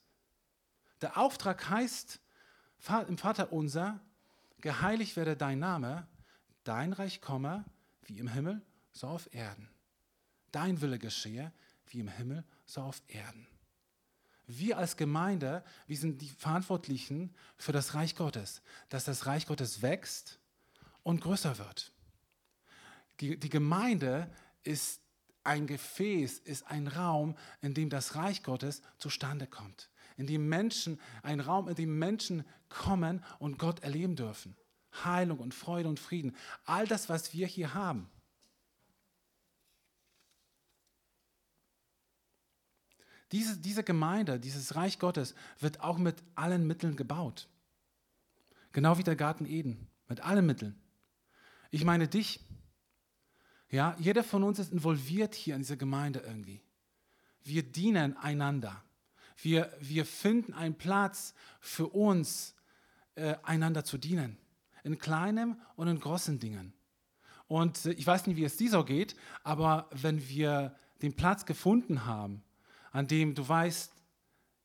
Der 1.01 1.17
Auftrag 1.17 1.69
heißt 1.69 2.19
im 3.07 3.17
Vater 3.17 3.51
unser, 3.51 3.99
geheiligt 4.59 5.15
werde 5.15 5.37
dein 5.37 5.59
Name, 5.59 6.07
dein 6.63 6.93
Reich 6.93 7.21
komme, 7.21 7.65
wie 8.03 8.19
im 8.19 8.27
Himmel, 8.27 8.61
so 8.91 9.07
auf 9.07 9.33
Erden. 9.33 9.69
Dein 10.51 10.81
Wille 10.81 10.99
geschehe, 10.99 11.51
wie 11.87 11.99
im 11.99 12.07
Himmel, 12.07 12.43
so 12.65 12.81
auf 12.81 13.01
Erden. 13.07 13.47
Wir 14.47 14.77
als 14.77 14.97
Gemeinde, 14.97 15.63
wir 15.87 15.97
sind 15.97 16.21
die 16.21 16.29
Verantwortlichen 16.29 17.33
für 17.57 17.71
das 17.71 17.93
Reich 17.93 18.15
Gottes, 18.15 18.61
dass 18.89 19.05
das 19.05 19.25
Reich 19.25 19.45
Gottes 19.45 19.81
wächst 19.81 20.39
und 21.03 21.21
größer 21.21 21.57
wird. 21.57 21.91
Die, 23.21 23.39
die 23.39 23.49
Gemeinde 23.49 24.29
ist 24.63 24.99
ein 25.43 25.67
Gefäß, 25.67 26.39
ist 26.39 26.67
ein 26.67 26.87
Raum, 26.87 27.35
in 27.61 27.73
dem 27.73 27.89
das 27.89 28.15
Reich 28.15 28.43
Gottes 28.43 28.81
zustande 28.97 29.47
kommt. 29.47 29.89
In 30.17 30.27
dem 30.27 30.49
Menschen, 30.49 30.99
ein 31.23 31.39
Raum, 31.39 31.67
in 31.69 31.75
dem 31.75 31.97
Menschen 31.97 32.45
kommen 32.67 33.23
und 33.39 33.57
Gott 33.57 33.81
erleben 33.81 34.15
dürfen. 34.15 34.57
Heilung 35.03 35.39
und 35.39 35.53
Freude 35.53 35.87
und 35.87 35.99
Frieden. 35.99 36.35
All 36.65 36.85
das, 36.87 37.09
was 37.09 37.33
wir 37.33 37.47
hier 37.47 37.73
haben. 37.73 38.09
Diese, 43.31 43.57
diese 43.57 43.83
Gemeinde, 43.83 44.39
dieses 44.39 44.75
Reich 44.75 44.99
Gottes 44.99 45.35
wird 45.59 45.79
auch 45.79 45.97
mit 45.97 46.21
allen 46.35 46.67
Mitteln 46.67 46.97
gebaut. 46.97 47.47
Genau 48.73 48.97
wie 48.97 49.03
der 49.03 49.15
Garten 49.15 49.45
Eden, 49.45 49.87
mit 50.09 50.19
allen 50.21 50.45
Mitteln. 50.45 50.75
Ich 51.69 51.85
meine 51.85 52.07
dich. 52.07 52.41
Ja, 53.71 53.95
jeder 53.99 54.23
von 54.23 54.43
uns 54.43 54.59
ist 54.59 54.73
involviert 54.73 55.33
hier 55.33 55.55
in 55.55 55.61
dieser 55.61 55.77
Gemeinde 55.77 56.19
irgendwie. 56.19 56.61
Wir 57.43 57.63
dienen 57.63 58.17
einander. 58.17 58.83
Wir, 59.37 59.73
wir 59.79 60.05
finden 60.05 60.53
einen 60.53 60.75
Platz 60.75 61.33
für 61.61 61.87
uns, 61.87 62.53
äh, 63.15 63.35
einander 63.43 63.83
zu 63.83 63.97
dienen. 63.97 64.37
In 64.83 64.99
kleinen 64.99 65.59
und 65.75 65.87
in 65.87 65.99
großen 65.99 66.39
Dingen. 66.39 66.73
Und 67.47 67.85
äh, 67.85 67.91
ich 67.93 68.05
weiß 68.05 68.27
nicht, 68.27 68.35
wie 68.35 68.43
es 68.43 68.57
dir 68.57 68.69
so 68.69 68.83
geht, 68.83 69.15
aber 69.43 69.89
wenn 69.91 70.27
wir 70.27 70.75
den 71.01 71.15
Platz 71.15 71.45
gefunden 71.45 72.05
haben, 72.05 72.43
an 72.91 73.07
dem 73.07 73.35
du 73.35 73.47
weißt, 73.47 73.93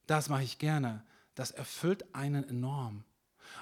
das 0.06 0.28
mache 0.28 0.42
ich 0.42 0.58
gerne, 0.58 1.04
das 1.34 1.52
erfüllt 1.52 2.14
einen 2.14 2.44
enorm. 2.48 3.04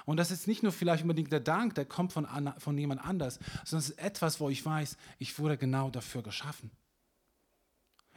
Und 0.05 0.17
das 0.17 0.31
ist 0.31 0.47
nicht 0.47 0.63
nur 0.63 0.71
vielleicht 0.71 1.03
unbedingt 1.03 1.31
der 1.31 1.39
Dank, 1.39 1.75
der 1.75 1.85
kommt 1.85 2.13
von, 2.13 2.27
von 2.57 2.77
jemand 2.77 3.05
anders, 3.05 3.39
sondern 3.63 3.79
es 3.79 3.89
ist 3.89 3.99
etwas, 3.99 4.39
wo 4.39 4.49
ich 4.49 4.65
weiß, 4.65 4.97
ich 5.19 5.37
wurde 5.39 5.57
genau 5.57 5.89
dafür 5.89 6.21
geschaffen. 6.21 6.71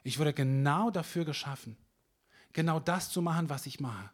Ich 0.02 0.18
wurde 0.18 0.32
genau 0.32 0.90
dafür 0.90 1.24
geschaffen, 1.24 1.76
genau 2.52 2.80
das 2.80 3.10
zu 3.10 3.20
machen, 3.20 3.50
was 3.50 3.66
ich 3.66 3.80
mache. 3.80 4.10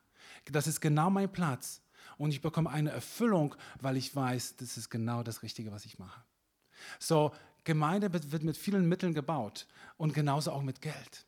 Das 0.47 0.66
ist 0.66 0.80
genau 0.80 1.11
mein 1.11 1.30
Platz. 1.30 1.83
Und 2.18 2.30
ich 2.30 2.40
bekomme 2.40 2.71
eine 2.71 2.90
Erfüllung, 2.90 3.54
weil 3.80 3.97
ich 3.97 4.14
weiß, 4.14 4.56
das 4.56 4.76
ist 4.76 4.90
genau 4.90 5.23
das 5.23 5.42
Richtige, 5.42 5.73
was 5.73 5.85
ich 5.85 5.99
mache. 5.99 6.23
So, 6.99 7.33
Gemeinde 7.64 8.12
wird 8.12 8.42
mit 8.42 8.56
vielen 8.56 8.88
Mitteln 8.88 9.14
gebaut 9.14 9.66
und 9.97 10.12
genauso 10.12 10.52
auch 10.52 10.62
mit 10.62 10.80
Geld. 10.80 11.26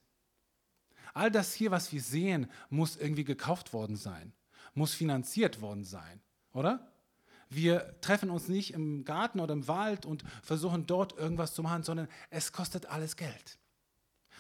All 1.14 1.31
das 1.31 1.55
hier, 1.55 1.71
was 1.71 1.93
wir 1.93 2.02
sehen, 2.02 2.50
muss 2.69 2.97
irgendwie 2.97 3.25
gekauft 3.25 3.73
worden 3.73 3.97
sein, 3.97 4.35
muss 4.75 4.93
finanziert 4.93 5.62
worden 5.62 5.85
sein, 5.85 6.21
oder? 6.57 6.93
Wir 7.49 8.01
treffen 8.01 8.31
uns 8.31 8.49
nicht 8.49 8.73
im 8.73 9.05
Garten 9.05 9.39
oder 9.39 9.53
im 9.53 9.69
Wald 9.69 10.05
und 10.05 10.25
versuchen 10.43 10.87
dort 10.87 11.17
irgendwas 11.17 11.55
zu 11.55 11.63
machen, 11.63 11.85
sondern 11.85 12.09
es 12.31 12.53
kostet 12.53 12.87
alles 12.87 13.17
Geld. 13.17 13.59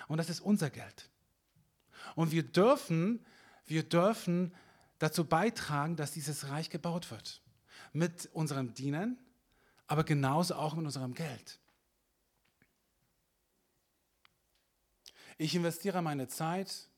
Und 0.08 0.18
das 0.18 0.28
ist 0.28 0.40
unser 0.40 0.70
Geld. 0.70 1.08
Und 2.14 2.32
wir 2.32 2.42
dürfen, 2.42 3.24
wir 3.66 3.82
dürfen 3.82 4.52
dazu 4.98 5.24
beitragen, 5.24 5.96
dass 5.96 6.12
dieses 6.12 6.48
Reich 6.48 6.70
gebaut 6.70 7.10
wird. 7.10 7.42
Mit 7.92 8.28
unserem 8.32 8.74
Dienen, 8.74 9.18
aber 9.86 10.04
genauso 10.04 10.56
auch 10.56 10.74
mit 10.74 10.84
unserem 10.84 11.14
Geld. 11.14 11.60
Ich 15.38 15.54
investiere 15.54 16.02
meine 16.02 16.28
Zeit, 16.28 16.88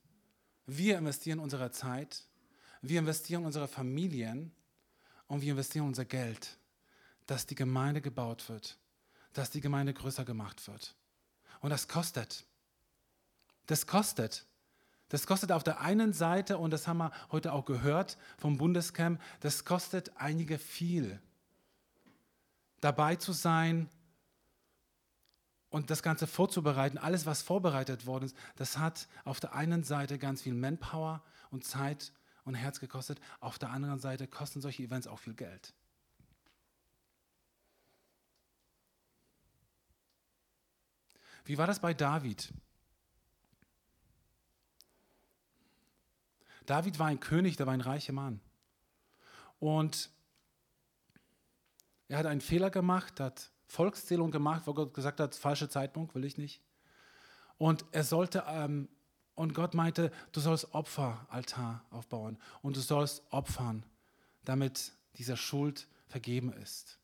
wir 0.67 0.97
investieren 0.97 1.41
unsere 1.41 1.71
Zeit, 1.73 2.25
wir 2.83 3.01
investieren 3.01 3.45
unsere 3.45 3.69
Familien 3.69 4.53
und 5.29 5.43
wir 5.43 5.53
investieren 5.53 5.87
unser 5.87 6.05
Geld, 6.05 6.59
dass 7.27 7.47
die 7.47 7.55
Gemeinde 7.55 8.01
gebaut 8.01 8.49
wird, 8.49 8.79
dass 9.33 9.51
die 9.51 9.61
Gemeinde 9.61 9.95
größer 9.95 10.25
gemacht 10.25 10.67
wird. 10.67 10.95
Und 11.61 11.71
das 11.71 11.87
kostet. 11.87 12.45
Das 13.67 13.87
kostet. 13.87 14.47
Das 15.11 15.27
kostet 15.27 15.53
auf 15.53 15.63
der 15.63 15.81
einen 15.81 16.13
Seite, 16.13 16.59
und 16.59 16.71
das 16.71 16.87
haben 16.87 16.99
wir 16.99 17.13
heute 17.31 17.53
auch 17.53 17.65
gehört 17.65 18.19
vom 18.37 18.59
Bundescamp, 18.59 19.21
das 19.41 19.65
kostet 19.65 20.17
einige 20.17 20.59
viel. 20.59 21.21
Dabei 22.81 23.17
zu 23.17 23.33
sein, 23.33 23.89
und 25.71 25.91
das 25.91 26.03
Ganze 26.03 26.27
vorzubereiten, 26.27 26.99
alles, 26.99 27.27
was 27.27 27.43
vorbereitet 27.43 28.07
worden 28.07 28.25
ist, 28.25 28.37
das 28.57 28.79
hat 28.79 29.07
auf 29.25 29.41
der 29.41 29.55
einen 29.55 29.85
Seite 29.85 30.19
ganz 30.19 30.43
viel 30.43 30.55
Manpower 30.55 31.23
und 31.51 31.65
Zeit 31.65 32.13
und 32.49 32.55
Herz 32.55 32.81
gekostet, 32.81 33.21
auf 33.41 33.59
der 33.59 33.71
anderen 33.71 34.01
Seite 34.01 34.27
kosten 34.27 34.63
solche 34.63 34.83
Events 34.83 35.07
auch 35.07 35.19
viel 35.19 35.35
Geld. 35.35 35.75
Wie 41.45 41.59
war 41.59 41.67
das 41.67 41.81
bei 41.81 41.93
David? 41.93 42.53
David 46.65 46.99
war 46.99 47.07
ein 47.09 47.21
König, 47.21 47.57
der 47.57 47.67
war 47.67 47.75
ein 47.75 47.83
reicher 47.83 48.13
Mann. 48.15 48.41
Und 49.59 50.11
er 52.09 52.19
hat 52.19 52.27
einen 52.27 52.41
Fehler 52.41 52.71
gemacht, 52.71 53.21
hat 53.21 53.51
Volkszählung 53.67 54.31
gemacht, 54.31 54.63
wo 54.67 54.73
Gott 54.73 54.95
gesagt 54.95 55.21
hat, 55.21 55.35
falscher 55.35 55.69
Zeitpunkt, 55.69 56.15
will 56.15 56.25
ich 56.25 56.39
nicht. 56.39 56.63
Und 57.59 57.85
er 57.93 58.05
sollte, 58.05 58.45
ähm, 58.47 58.89
und 59.39 59.55
Gott 59.55 59.73
meinte, 59.73 60.11
du 60.33 60.41
sollst 60.41 60.75
Opferaltar 60.75 61.85
aufbauen 61.91 62.39
und 62.61 62.77
du 62.77 62.81
sollst 62.81 63.23
opfern, 63.31 63.85
damit 64.45 64.93
diese 65.15 65.37
Schuld 65.37 65.87
vergeben 66.09 66.53
ist. 66.55 66.99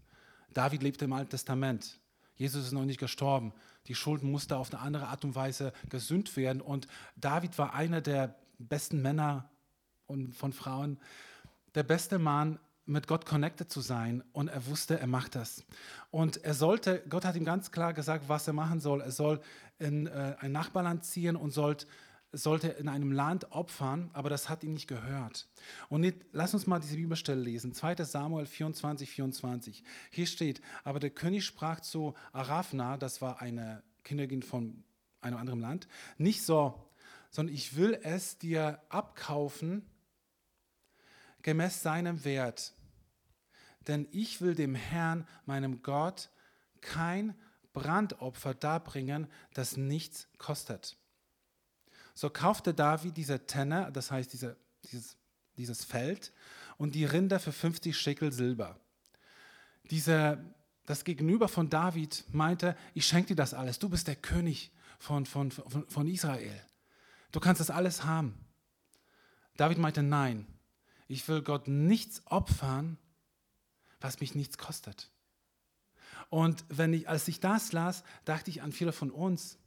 David 0.52 0.82
lebte 0.82 1.04
im 1.04 1.12
Alten 1.12 1.30
Testament. 1.30 2.00
Jesus 2.34 2.66
ist 2.66 2.72
noch 2.72 2.84
nicht 2.84 2.98
gestorben. 2.98 3.52
Die 3.86 3.94
Schuld 3.94 4.24
musste 4.24 4.56
auf 4.56 4.72
eine 4.72 4.82
andere 4.82 5.06
Art 5.06 5.24
und 5.24 5.36
Weise 5.36 5.72
gesünd 5.88 6.36
werden. 6.36 6.60
Und 6.60 6.88
David 7.14 7.56
war 7.56 7.72
einer 7.72 8.00
der 8.00 8.34
besten 8.58 9.00
Männer 9.00 9.48
und 10.06 10.34
von 10.34 10.52
Frauen, 10.52 10.98
der 11.76 11.84
beste 11.84 12.18
Mann 12.18 12.58
mit 12.84 13.06
Gott 13.06 13.26
connected 13.26 13.70
zu 13.70 13.80
sein 13.80 14.24
und 14.32 14.48
er 14.48 14.66
wusste, 14.66 14.98
er 14.98 15.06
macht 15.06 15.36
das. 15.36 15.64
Und 16.10 16.44
er 16.44 16.54
sollte, 16.54 17.02
Gott 17.08 17.24
hat 17.24 17.36
ihm 17.36 17.44
ganz 17.44 17.70
klar 17.70 17.94
gesagt, 17.94 18.28
was 18.28 18.46
er 18.48 18.52
machen 18.52 18.80
soll. 18.80 19.00
Er 19.00 19.12
soll 19.12 19.40
in 19.78 20.08
äh, 20.08 20.34
ein 20.40 20.52
Nachbarland 20.52 21.04
ziehen 21.04 21.36
und 21.36 21.52
sollt, 21.52 21.86
sollte 22.36 22.68
in 22.68 22.88
einem 22.88 23.12
Land 23.12 23.52
opfern, 23.52 24.10
aber 24.12 24.30
das 24.30 24.48
hat 24.48 24.62
ihm 24.64 24.74
nicht 24.74 24.86
gehört. 24.86 25.48
Und 25.88 26.02
nicht, 26.02 26.18
lass 26.32 26.54
uns 26.54 26.66
mal 26.66 26.80
diese 26.80 26.96
Bibelstelle 26.96 27.40
lesen, 27.40 27.72
2 27.72 27.96
Samuel 28.04 28.46
24, 28.46 29.08
24. 29.10 29.82
Hier 30.10 30.26
steht, 30.26 30.60
aber 30.84 31.00
der 31.00 31.10
König 31.10 31.44
sprach 31.44 31.80
zu 31.80 32.14
Arafna, 32.32 32.96
das 32.96 33.22
war 33.22 33.40
eine 33.40 33.82
Kindergin 34.02 34.42
von 34.42 34.84
einem 35.20 35.38
anderen 35.38 35.60
Land, 35.60 35.88
nicht 36.18 36.42
so, 36.42 36.90
sondern 37.30 37.54
ich 37.54 37.76
will 37.76 37.98
es 38.02 38.38
dir 38.38 38.80
abkaufen, 38.88 39.88
gemäß 41.42 41.82
seinem 41.82 42.24
Wert. 42.24 42.74
Denn 43.86 44.08
ich 44.12 44.40
will 44.40 44.54
dem 44.54 44.74
Herrn, 44.74 45.26
meinem 45.44 45.82
Gott, 45.82 46.30
kein 46.80 47.34
Brandopfer 47.72 48.54
darbringen, 48.54 49.26
das 49.52 49.76
nichts 49.76 50.28
kostet. 50.38 50.96
So 52.14 52.30
kaufte 52.30 52.72
David 52.72 53.16
diese 53.16 53.46
Tenne, 53.46 53.90
das 53.92 54.10
heißt 54.10 54.32
diese, 54.32 54.56
dieses, 54.84 55.16
dieses 55.56 55.84
Feld, 55.84 56.32
und 56.76 56.94
die 56.94 57.04
Rinder 57.04 57.40
für 57.40 57.52
50 57.52 57.96
Schekel 57.96 58.32
Silber. 58.32 58.78
Diese, 59.90 60.38
das 60.86 61.04
Gegenüber 61.04 61.48
von 61.48 61.70
David 61.70 62.24
meinte, 62.32 62.76
ich 62.94 63.06
schenke 63.06 63.28
dir 63.28 63.36
das 63.36 63.54
alles, 63.54 63.78
du 63.78 63.88
bist 63.88 64.08
der 64.08 64.16
König 64.16 64.72
von, 64.98 65.26
von, 65.26 65.50
von, 65.50 65.86
von 65.88 66.08
Israel. 66.08 66.60
Du 67.32 67.40
kannst 67.40 67.60
das 67.60 67.70
alles 67.70 68.04
haben. 68.04 68.38
David 69.56 69.78
meinte, 69.78 70.02
nein, 70.02 70.46
ich 71.08 71.26
will 71.28 71.42
Gott 71.42 71.68
nichts 71.68 72.22
opfern, 72.26 72.98
was 74.00 74.20
mich 74.20 74.34
nichts 74.34 74.58
kostet. 74.58 75.10
Und 76.30 76.64
wenn 76.68 76.92
ich, 76.92 77.08
als 77.08 77.28
ich 77.28 77.40
das 77.40 77.72
las, 77.72 78.02
dachte 78.24 78.50
ich 78.50 78.62
an 78.62 78.72
viele 78.72 78.92
von 78.92 79.10
uns, 79.10 79.58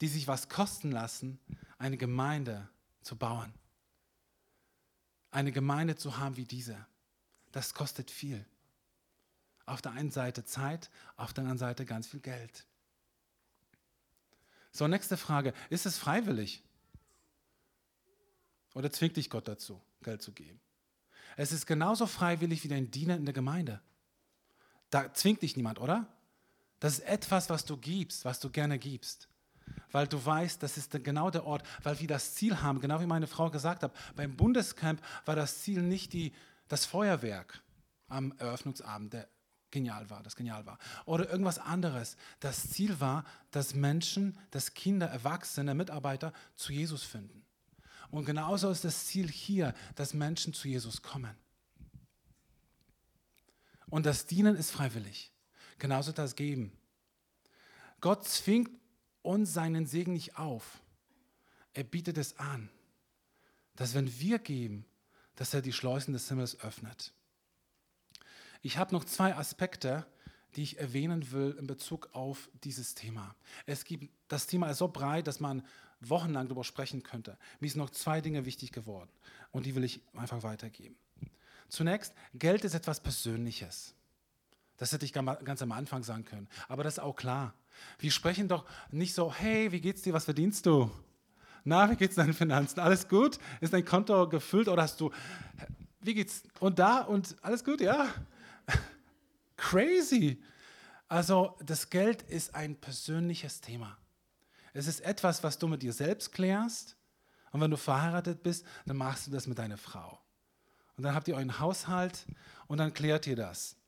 die 0.00 0.08
sich 0.08 0.28
was 0.28 0.48
kosten 0.48 0.90
lassen, 0.90 1.38
eine 1.78 1.96
Gemeinde 1.96 2.68
zu 3.02 3.16
bauen. 3.16 3.52
Eine 5.30 5.52
Gemeinde 5.52 5.96
zu 5.96 6.18
haben 6.18 6.36
wie 6.36 6.44
diese. 6.44 6.86
Das 7.52 7.74
kostet 7.74 8.10
viel. 8.10 8.44
Auf 9.66 9.82
der 9.82 9.92
einen 9.92 10.10
Seite 10.10 10.44
Zeit, 10.44 10.90
auf 11.16 11.32
der 11.32 11.42
anderen 11.42 11.58
Seite 11.58 11.84
ganz 11.84 12.06
viel 12.06 12.20
Geld. 12.20 12.66
So, 14.72 14.86
nächste 14.88 15.16
Frage. 15.16 15.52
Ist 15.70 15.86
es 15.86 15.98
freiwillig? 15.98 16.62
Oder 18.74 18.90
zwingt 18.90 19.16
dich 19.16 19.28
Gott 19.28 19.48
dazu, 19.48 19.82
Geld 20.02 20.22
zu 20.22 20.32
geben? 20.32 20.60
Es 21.36 21.52
ist 21.52 21.66
genauso 21.66 22.06
freiwillig 22.06 22.64
wie 22.64 22.68
dein 22.68 22.90
Diener 22.90 23.16
in 23.16 23.24
der 23.24 23.34
Gemeinde. 23.34 23.80
Da 24.90 25.12
zwingt 25.14 25.42
dich 25.42 25.56
niemand, 25.56 25.78
oder? 25.78 26.06
Das 26.80 26.94
ist 26.94 27.00
etwas, 27.00 27.50
was 27.50 27.64
du 27.64 27.76
gibst, 27.76 28.24
was 28.24 28.40
du 28.40 28.50
gerne 28.50 28.78
gibst. 28.78 29.28
Weil 29.90 30.06
du 30.06 30.24
weißt, 30.24 30.62
das 30.62 30.76
ist 30.76 30.92
genau 31.04 31.30
der 31.30 31.44
Ort, 31.44 31.66
weil 31.82 31.98
wir 32.00 32.08
das 32.08 32.34
Ziel 32.34 32.60
haben, 32.60 32.80
genau 32.80 33.00
wie 33.00 33.06
meine 33.06 33.26
Frau 33.26 33.50
gesagt 33.50 33.82
hat, 33.82 33.92
beim 34.16 34.36
Bundescamp 34.36 35.00
war 35.24 35.36
das 35.36 35.62
Ziel 35.62 35.82
nicht 35.82 36.12
die, 36.12 36.32
das 36.68 36.84
Feuerwerk 36.84 37.62
am 38.08 38.32
Eröffnungsabend, 38.38 39.12
der 39.14 39.28
genial 39.70 40.08
war, 40.10 40.22
das 40.22 40.36
genial 40.36 40.66
war. 40.66 40.78
Oder 41.04 41.30
irgendwas 41.30 41.58
anderes. 41.58 42.16
Das 42.40 42.70
Ziel 42.70 43.00
war, 43.00 43.24
dass 43.50 43.74
Menschen, 43.74 44.38
dass 44.50 44.74
Kinder, 44.74 45.06
Erwachsene, 45.06 45.74
Mitarbeiter 45.74 46.32
zu 46.56 46.72
Jesus 46.72 47.02
finden. 47.02 47.44
Und 48.10 48.24
genauso 48.24 48.70
ist 48.70 48.84
das 48.84 49.06
Ziel 49.06 49.28
hier, 49.28 49.74
dass 49.94 50.14
Menschen 50.14 50.54
zu 50.54 50.68
Jesus 50.68 51.02
kommen. 51.02 51.36
Und 53.90 54.06
das 54.06 54.26
Dienen 54.26 54.56
ist 54.56 54.70
freiwillig. 54.70 55.32
Genauso 55.78 56.12
das 56.12 56.34
Geben. 56.34 56.72
Gott 58.00 58.26
zwingt 58.26 58.70
uns 59.28 59.52
seinen 59.52 59.84
Segen 59.84 60.14
nicht 60.14 60.38
auf. 60.38 60.80
Er 61.74 61.84
bietet 61.84 62.16
es 62.16 62.38
an, 62.38 62.70
dass 63.76 63.92
wenn 63.94 64.18
wir 64.18 64.38
geben, 64.38 64.86
dass 65.36 65.52
er 65.52 65.60
die 65.60 65.74
Schleusen 65.74 66.14
des 66.14 66.28
Himmels 66.30 66.58
öffnet. 66.60 67.12
Ich 68.62 68.78
habe 68.78 68.94
noch 68.94 69.04
zwei 69.04 69.36
Aspekte, 69.36 70.06
die 70.56 70.62
ich 70.62 70.78
erwähnen 70.78 71.30
will 71.30 71.54
in 71.58 71.66
Bezug 71.66 72.08
auf 72.14 72.48
dieses 72.64 72.94
Thema. 72.94 73.36
Es 73.66 73.84
gibt, 73.84 74.10
das 74.28 74.46
Thema 74.46 74.70
ist 74.70 74.78
so 74.78 74.88
breit, 74.88 75.26
dass 75.26 75.40
man 75.40 75.62
wochenlang 76.00 76.46
darüber 76.46 76.64
sprechen 76.64 77.02
könnte. 77.02 77.36
Mir 77.60 77.68
sind 77.68 77.80
noch 77.80 77.90
zwei 77.90 78.22
Dinge 78.22 78.46
wichtig 78.46 78.72
geworden 78.72 79.10
und 79.50 79.66
die 79.66 79.74
will 79.74 79.84
ich 79.84 80.00
einfach 80.14 80.42
weitergeben. 80.42 80.96
Zunächst, 81.68 82.14
Geld 82.32 82.64
ist 82.64 82.74
etwas 82.74 83.02
Persönliches. 83.02 83.94
Das 84.78 84.92
hätte 84.92 85.04
ich 85.04 85.12
ganz 85.12 85.60
am 85.60 85.72
Anfang 85.72 86.04
sagen 86.04 86.24
können. 86.24 86.48
Aber 86.68 86.84
das 86.84 86.94
ist 86.94 86.98
auch 87.00 87.16
klar. 87.16 87.52
Wir 87.98 88.12
sprechen 88.12 88.48
doch 88.48 88.64
nicht 88.90 89.12
so, 89.12 89.32
hey, 89.32 89.70
wie 89.72 89.80
geht's 89.80 90.02
dir, 90.02 90.12
was 90.12 90.24
verdienst 90.24 90.66
du? 90.66 90.90
Na, 91.64 91.90
wie 91.90 91.96
geht's 91.96 92.14
deinen 92.14 92.32
Finanzen? 92.32 92.80
Alles 92.80 93.08
gut? 93.08 93.38
Ist 93.60 93.72
dein 93.72 93.84
Konto 93.84 94.28
gefüllt 94.28 94.68
oder 94.68 94.82
hast 94.82 95.00
du, 95.00 95.10
wie 96.00 96.14
geht's? 96.14 96.44
Und 96.60 96.78
da 96.78 97.00
und 97.00 97.36
alles 97.42 97.64
gut, 97.64 97.80
ja? 97.80 98.08
Crazy. 99.56 100.40
Also 101.08 101.56
das 101.64 101.90
Geld 101.90 102.22
ist 102.22 102.54
ein 102.54 102.76
persönliches 102.76 103.60
Thema. 103.60 103.98
Es 104.72 104.86
ist 104.86 105.00
etwas, 105.00 105.42
was 105.42 105.58
du 105.58 105.66
mit 105.66 105.82
dir 105.82 105.92
selbst 105.92 106.32
klärst. 106.32 106.96
Und 107.50 107.60
wenn 107.60 107.70
du 107.70 107.76
verheiratet 107.76 108.44
bist, 108.44 108.64
dann 108.86 108.96
machst 108.96 109.26
du 109.26 109.32
das 109.32 109.48
mit 109.48 109.58
deiner 109.58 109.78
Frau. 109.78 110.20
Und 110.96 111.02
dann 111.02 111.14
habt 111.14 111.26
ihr 111.26 111.34
euren 111.34 111.58
Haushalt 111.58 112.26
und 112.68 112.78
dann 112.78 112.94
klärt 112.94 113.26
ihr 113.26 113.36
das 113.36 113.78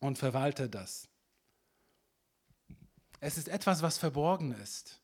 und 0.00 0.18
verwaltet 0.18 0.74
das. 0.74 1.08
Es 3.20 3.38
ist 3.38 3.48
etwas, 3.48 3.82
was 3.82 3.98
verborgen 3.98 4.52
ist. 4.52 5.00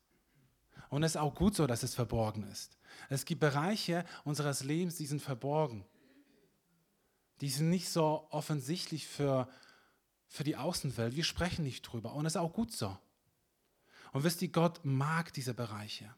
Und 0.91 1.03
es 1.03 1.13
ist 1.13 1.21
auch 1.21 1.35
gut 1.35 1.55
so, 1.55 1.67
dass 1.67 1.83
es 1.83 1.95
verborgen 1.95 2.45
ist. 2.45 2.77
Es 3.09 3.25
gibt 3.25 3.41
Bereiche 3.41 4.05
unseres 4.25 4.63
Lebens, 4.63 4.97
die 4.97 5.07
sind 5.07 5.23
verborgen. 5.23 5.87
Die 7.41 7.49
sind 7.49 7.71
nicht 7.71 7.89
so 7.89 8.27
offensichtlich 8.31 9.07
für, 9.07 9.49
für 10.29 10.45
die 10.45 10.57
Außenwelt. 10.57 11.17
Wir 11.17 11.25
sprechen 11.25 11.65
nicht 11.65 11.83
drüber. 11.83 12.13
Und 12.13 12.27
es 12.27 12.35
ist 12.35 12.41
auch 12.41 12.53
gut 12.53 12.73
so. 12.73 12.97
Und 14.13 14.25
wisst 14.25 14.43
ihr, 14.43 14.49
Gott 14.49 14.85
mag 14.85 15.33
diese 15.33 15.55
Bereiche. 15.55 16.15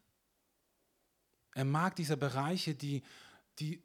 Er 1.52 1.64
mag 1.64 1.94
diese 1.94 2.16
Bereiche, 2.16 2.74
die, 2.74 3.02
die 3.60 3.82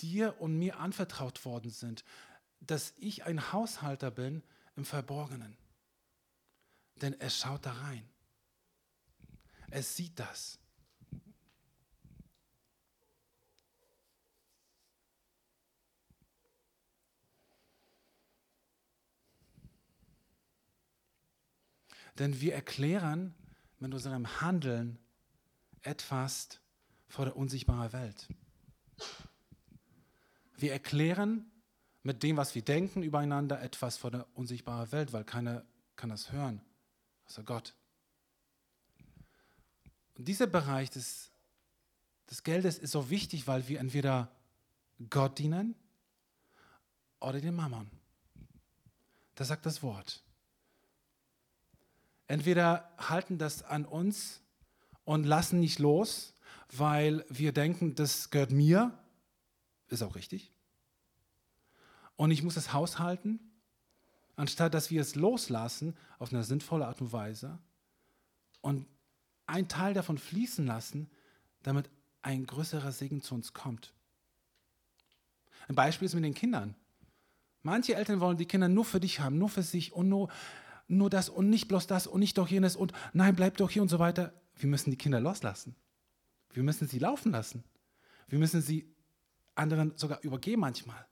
dir 0.00 0.40
und 0.40 0.58
mir 0.58 0.78
anvertraut 0.78 1.44
worden 1.44 1.70
sind, 1.70 2.04
dass 2.60 2.94
ich 2.98 3.24
ein 3.24 3.52
Haushalter 3.52 4.10
bin 4.10 4.42
im 4.76 4.84
Verborgenen. 4.84 5.56
Denn 6.96 7.18
er 7.20 7.30
schaut 7.30 7.64
da 7.66 7.72
rein. 7.72 8.08
Er 9.70 9.82
sieht 9.82 10.18
das. 10.18 10.58
Denn 22.18 22.40
wir 22.40 22.54
erklären 22.54 23.34
mit 23.78 23.94
unserem 23.94 24.40
Handeln 24.40 24.98
etwas 25.82 26.60
vor 27.06 27.26
der 27.26 27.36
unsichtbaren 27.36 27.92
Welt. 27.92 28.28
Wir 30.56 30.72
erklären 30.72 31.48
mit 32.02 32.22
dem, 32.22 32.36
was 32.36 32.54
wir 32.54 32.62
denken 32.62 33.02
übereinander, 33.02 33.60
etwas 33.60 33.96
vor 33.96 34.10
der 34.10 34.26
unsichtbaren 34.34 34.90
Welt, 34.92 35.12
weil 35.12 35.24
keiner 35.24 35.64
kann 35.96 36.10
das 36.10 36.32
hören, 36.32 36.60
außer 37.26 37.42
Gott. 37.42 37.74
Und 40.16 40.26
dieser 40.26 40.46
Bereich 40.46 40.90
des, 40.90 41.30
des 42.30 42.42
Geldes 42.42 42.78
ist 42.78 42.92
so 42.92 43.10
wichtig, 43.10 43.46
weil 43.46 43.68
wir 43.68 43.80
entweder 43.80 44.30
Gott 45.10 45.38
dienen 45.38 45.74
oder 47.20 47.40
den 47.40 47.54
Mammon. 47.54 47.90
Das 49.34 49.48
sagt 49.48 49.66
das 49.66 49.82
Wort. 49.82 50.22
Entweder 52.26 52.92
halten 52.98 53.38
das 53.38 53.62
an 53.62 53.84
uns 53.84 54.40
und 55.04 55.24
lassen 55.24 55.60
nicht 55.60 55.78
los, 55.78 56.34
weil 56.72 57.24
wir 57.28 57.52
denken, 57.52 57.94
das 57.94 58.30
gehört 58.30 58.50
mir, 58.50 58.98
ist 59.88 60.02
auch 60.02 60.14
richtig. 60.14 60.52
Und 62.18 62.32
ich 62.32 62.42
muss 62.42 62.56
es 62.56 62.72
haushalten, 62.72 63.38
anstatt 64.34 64.74
dass 64.74 64.90
wir 64.90 65.00
es 65.00 65.14
loslassen 65.14 65.96
auf 66.18 66.32
eine 66.32 66.42
sinnvolle 66.42 66.88
Art 66.88 67.00
und 67.00 67.12
Weise 67.12 67.60
und 68.60 68.86
einen 69.46 69.68
Teil 69.68 69.94
davon 69.94 70.18
fließen 70.18 70.66
lassen, 70.66 71.08
damit 71.62 71.88
ein 72.22 72.44
größerer 72.44 72.90
Segen 72.90 73.22
zu 73.22 73.36
uns 73.36 73.52
kommt. 73.52 73.94
Ein 75.68 75.76
Beispiel 75.76 76.06
ist 76.06 76.14
mit 76.14 76.24
den 76.24 76.34
Kindern. 76.34 76.74
Manche 77.62 77.94
Eltern 77.94 78.18
wollen 78.18 78.36
die 78.36 78.46
Kinder 78.46 78.68
nur 78.68 78.84
für 78.84 78.98
dich 78.98 79.20
haben, 79.20 79.38
nur 79.38 79.48
für 79.48 79.62
sich 79.62 79.92
und 79.92 80.08
nur 80.08 80.28
nur 80.88 81.10
das 81.10 81.28
und 81.28 81.50
nicht 81.50 81.68
bloß 81.68 81.86
das 81.86 82.08
und 82.08 82.18
nicht 82.18 82.36
doch 82.36 82.48
jenes 82.48 82.74
und 82.74 82.92
nein, 83.12 83.36
bleib 83.36 83.58
doch 83.58 83.70
hier 83.70 83.82
und 83.82 83.88
so 83.88 84.00
weiter. 84.00 84.32
Wir 84.56 84.68
müssen 84.68 84.90
die 84.90 84.96
Kinder 84.96 85.20
loslassen. 85.20 85.76
Wir 86.50 86.64
müssen 86.64 86.88
sie 86.88 86.98
laufen 86.98 87.30
lassen. 87.30 87.62
Wir 88.26 88.40
müssen 88.40 88.60
sie 88.60 88.92
anderen 89.54 89.96
sogar 89.96 90.20
übergeben 90.22 90.62
manchmal, 90.62 91.06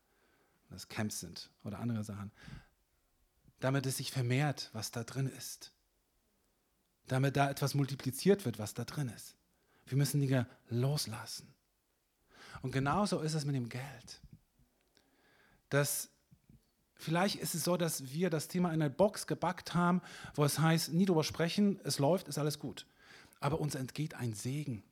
das 0.71 0.89
Camps 0.89 1.21
sind 1.21 1.51
oder 1.65 1.79
andere 1.79 2.05
Sachen, 2.05 2.33
damit 3.61 3.87
es 3.87 3.99
sich 3.99 4.13
vermehrt, 4.13 4.71
was 4.73 4.91
da 4.91 5.05
drin 5.05 5.27
ist. 5.27 5.73
Damit 7.07 7.37
da 7.37 7.51
etwas 7.51 7.75
multipliziert 7.75 8.45
wird, 8.45 8.59
was 8.59 8.75
da 8.75 8.85
drin 8.85 9.09
ist. 9.09 9.37
Wir 9.87 9.97
müssen 9.97 10.21
Dinge 10.21 10.49
loslassen. 10.69 11.55
Und 12.63 12.73
genauso 12.73 13.21
ist 13.21 13.35
es 13.35 13.45
mit 13.45 13.55
dem 13.55 13.69
Geld. 13.69 14.21
Das 15.69 16.11
Vielleicht 16.99 17.37
ist 17.37 17.55
es 17.55 17.65
so, 17.65 17.77
dass 17.77 18.13
wir 18.13 18.31
das 18.31 18.49
Thema 18.49 18.73
in 18.73 18.81
einer 18.81 18.89
Box 18.89 19.27
gebackt 19.27 19.75
haben, 19.75 20.01
wo 20.35 20.45
es 20.45 20.59
heißt, 20.59 20.93
nie 20.93 21.05
drüber 21.05 21.25
sprechen, 21.25 21.79
es 21.85 21.99
läuft, 21.99 22.27
ist 22.27 22.39
alles 22.39 22.59
gut. 22.59 22.87
Aber 23.39 23.61
uns 23.61 23.75
entgeht 23.75 24.15
ein 24.15 24.33
Segen. 24.33 24.83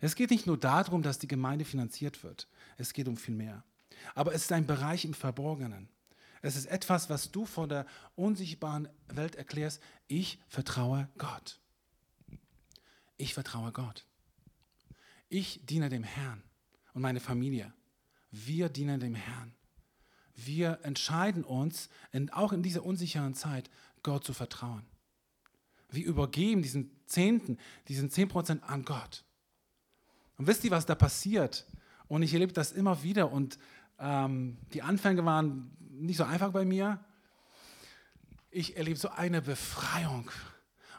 Es 0.00 0.14
geht 0.14 0.30
nicht 0.30 0.46
nur 0.46 0.58
darum, 0.58 1.02
dass 1.02 1.18
die 1.18 1.28
Gemeinde 1.28 1.64
finanziert 1.64 2.22
wird. 2.22 2.46
Es 2.76 2.92
geht 2.92 3.08
um 3.08 3.16
viel 3.16 3.34
mehr. 3.34 3.64
Aber 4.14 4.34
es 4.34 4.42
ist 4.42 4.52
ein 4.52 4.66
Bereich 4.66 5.04
im 5.04 5.14
Verborgenen. 5.14 5.88
Es 6.42 6.56
ist 6.56 6.66
etwas, 6.66 7.10
was 7.10 7.30
du 7.30 7.46
von 7.46 7.68
der 7.68 7.86
unsichtbaren 8.14 8.88
Welt 9.08 9.36
erklärst. 9.36 9.82
Ich 10.06 10.38
vertraue 10.48 11.08
Gott. 11.18 11.60
Ich 13.16 13.34
vertraue 13.34 13.72
Gott. 13.72 14.04
Ich 15.28 15.60
diene 15.64 15.88
dem 15.88 16.04
Herrn 16.04 16.42
und 16.94 17.02
meine 17.02 17.20
Familie. 17.20 17.72
Wir 18.30 18.68
dienen 18.68 19.00
dem 19.00 19.14
Herrn. 19.14 19.54
wir 20.36 20.80
entscheiden 20.82 21.44
uns, 21.44 21.88
auch 22.32 22.52
in 22.52 22.62
dieser 22.62 22.84
unsicheren 22.84 23.34
Zeit, 23.34 23.70
Gott 24.02 24.24
zu 24.24 24.34
vertrauen. 24.34 24.84
Wir 25.90 26.04
übergeben 26.04 26.62
diesen 26.62 26.90
Zehnten, 27.06 27.58
diesen 27.88 28.10
zehn 28.10 28.28
Prozent 28.28 28.62
an 28.64 28.84
Gott. 28.84 29.24
Und 30.36 30.46
wisst 30.46 30.64
ihr, 30.64 30.70
was 30.70 30.84
da 30.86 30.94
passiert? 30.94 31.66
Und 32.08 32.22
ich 32.22 32.32
erlebe 32.32 32.52
das 32.52 32.72
immer 32.72 33.02
wieder. 33.02 33.32
Und 33.32 33.58
ähm, 33.98 34.58
die 34.72 34.82
Anfänge 34.82 35.24
waren 35.24 35.70
nicht 35.90 36.16
so 36.16 36.24
einfach 36.24 36.52
bei 36.52 36.64
mir. 36.64 37.00
Ich 38.50 38.76
erlebe 38.76 38.98
so 38.98 39.08
eine 39.08 39.42
Befreiung 39.42 40.30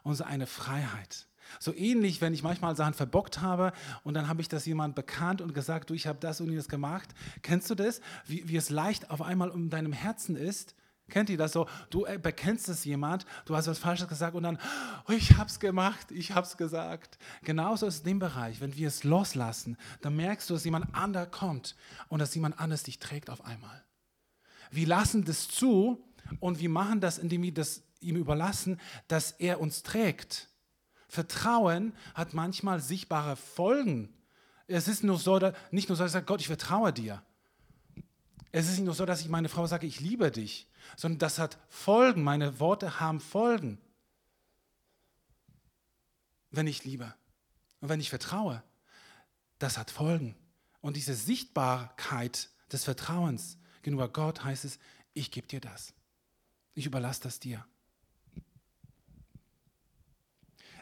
und 0.04 0.16
so 0.16 0.24
eine 0.24 0.48
Freiheit. 0.48 1.28
So 1.60 1.74
ähnlich, 1.74 2.22
wenn 2.22 2.34
ich 2.34 2.44
manchmal 2.44 2.76
Sachen 2.76 2.94
verbockt 2.94 3.42
habe 3.42 3.72
und 4.04 4.14
dann 4.14 4.28
habe 4.28 4.42
ich 4.42 4.50
das 4.50 4.66
jemand 4.66 4.96
bekannt 4.96 5.42
und 5.42 5.54
gesagt, 5.54 5.90
du, 5.90 5.94
ich 5.94 6.08
habe 6.08 6.20
das 6.20 6.42
und 6.42 6.54
das 6.54 6.68
gemacht. 6.68 7.10
Kennst 7.42 7.70
du 7.70 7.76
das? 7.76 8.02
Wie, 8.26 8.48
wie 8.50 8.58
es 8.58 8.70
leicht 8.70 9.10
auf 9.10 9.22
einmal 9.22 9.50
um 9.50 9.70
deinem 9.70 9.94
Herzen 9.94 10.36
ist, 10.36 10.76
Kennt 11.10 11.30
ihr 11.30 11.38
das 11.38 11.54
so? 11.54 11.68
Du 11.90 12.06
äh, 12.06 12.20
bekennst 12.22 12.68
es 12.68 12.84
jemand, 12.84 13.26
du 13.46 13.56
hast 13.56 13.68
was 13.68 13.80
Falsches 13.80 14.08
gesagt 14.08 14.36
und 14.36 14.44
dann, 14.44 14.60
oh, 15.08 15.14
ich 15.14 15.38
hab's 15.38 15.60
gemacht, 15.60 16.12
ich 16.12 16.34
hab's 16.34 16.58
gesagt. 16.58 17.18
Genauso 17.44 17.88
ist 17.88 17.96
es 17.96 18.00
in 18.02 18.08
dem 18.08 18.20
Bereich, 18.20 18.60
wenn 18.60 18.76
wir 18.76 18.90
es 18.90 19.04
loslassen, 19.04 19.78
dann 20.02 20.16
merkst 20.18 20.50
du, 20.50 20.54
dass 20.54 20.66
jemand 20.66 20.94
anderes 20.94 21.32
kommt 21.32 21.76
und 22.10 22.20
dass 22.20 22.36
jemand 22.36 22.60
anderes 22.60 22.84
dich 22.84 23.00
trägt 23.00 23.30
auf 23.30 23.46
einmal. 23.46 23.84
Wir 24.70 24.88
lassen 24.88 25.24
das 25.24 25.48
zu 25.48 26.04
und 26.42 26.60
wir 26.60 26.70
machen 26.70 27.00
das, 27.00 27.18
indem 27.18 27.42
wir 27.42 27.54
das 27.54 27.84
ihm 28.02 28.18
überlassen, 28.18 28.80
dass 29.08 29.32
er 29.32 29.62
uns 29.62 29.84
trägt. 29.84 30.50
Vertrauen 31.08 31.94
hat 32.16 32.34
manchmal 32.34 32.82
sichtbare 32.82 33.38
Folgen. 33.38 34.14
Es 34.68 34.90
ist 34.90 35.06
nur 35.06 35.18
so, 35.18 35.40
nicht 35.72 35.88
nur 35.88 35.96
so, 35.96 36.04
dass 36.04 36.10
ich 36.10 36.14
sage, 36.14 36.26
Gott, 36.26 36.42
ich 36.42 36.48
vertraue 36.48 36.92
dir. 36.92 37.24
Es 38.52 38.68
ist 38.68 38.78
nicht 38.78 38.86
nur 38.86 38.94
so, 38.94 39.06
dass 39.06 39.22
ich 39.22 39.30
meine 39.30 39.50
Frau 39.50 39.68
sage, 39.68 39.88
ich 39.88 40.00
liebe 40.00 40.32
dich 40.32 40.68
sondern 40.96 41.20
das 41.20 41.40
hat 41.40 41.58
Folgen. 41.70 42.24
Meine 42.24 42.60
Worte 42.60 43.00
haben 43.00 43.20
Folgen. 43.20 43.80
Wenn 46.52 46.68
ich 46.68 46.86
liebe 46.86 47.14
und 47.82 47.90
wenn 47.90 48.00
ich 48.00 48.10
vertraue, 48.10 48.64
das 49.60 49.78
hat 49.78 49.92
Folgen. 49.92 50.36
Und 50.82 50.96
diese 50.96 51.16
Sichtbarkeit 51.16 52.50
des 52.72 52.86
Vertrauens 52.86 53.58
gegenüber 53.82 54.08
Gott 54.08 54.44
heißt 54.44 54.64
es, 54.66 54.80
ich 55.14 55.32
gebe 55.32 55.48
dir 55.48 55.60
das. 55.60 55.94
Ich 56.74 56.86
überlasse 56.86 57.24
das 57.24 57.40
dir. 57.40 57.66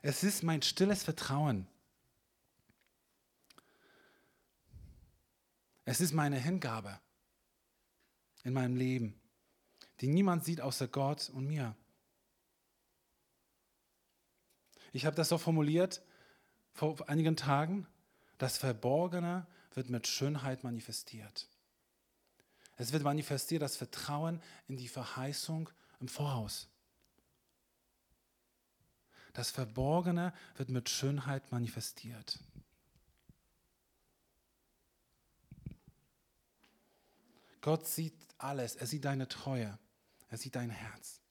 Es 0.01 0.23
ist 0.23 0.43
mein 0.43 0.62
stilles 0.62 1.04
Vertrauen. 1.04 1.67
Es 5.86 6.01
ist 6.01 6.13
meine 6.13 6.38
Hingabe 6.38 6.99
in 8.45 8.53
meinem 8.53 8.77
Leben 8.77 9.19
die 10.01 10.08
niemand 10.08 10.43
sieht 10.43 10.62
außer 10.62 10.88
Gott 10.88 11.29
und 11.29 11.45
mir. 11.47 11.75
Ich 14.91 15.05
habe 15.05 15.15
das 15.15 15.29
so 15.29 15.38
formuliert 15.38 16.01
vor 16.73 17.10
einigen 17.10 17.38
Tagen, 17.38 17.88
das 18.38 18.58
Verborgene 18.58 19.47
wird 19.73 19.89
mit 19.89 20.08
Schönheit 20.08 20.63
manifestiert. 20.63 21.47
Es 22.77 22.91
wird 22.91 23.03
manifestiert 23.03 23.62
das 23.62 23.77
Vertrauen 23.77 24.41
in 24.67 24.75
die 24.75 24.89
Verheißung 24.89 25.69
im 26.01 26.10
Voraus. 26.10 26.67
Das 29.34 29.51
Verborgene 29.51 30.34
wird 30.55 30.69
mit 30.69 30.89
Schönheit 30.89 31.51
manifestiert. 31.51 32.39
Gott 37.62 37.88
sieht 37.88 38.13
alles, 38.38 38.76
er 38.76 38.88
sieht 38.88 39.06
deine 39.06 39.28
Treue. 39.28 39.78
Er 40.30 40.38
sieht 40.38 40.56
dein 40.56 40.69
Herz. 40.69 41.21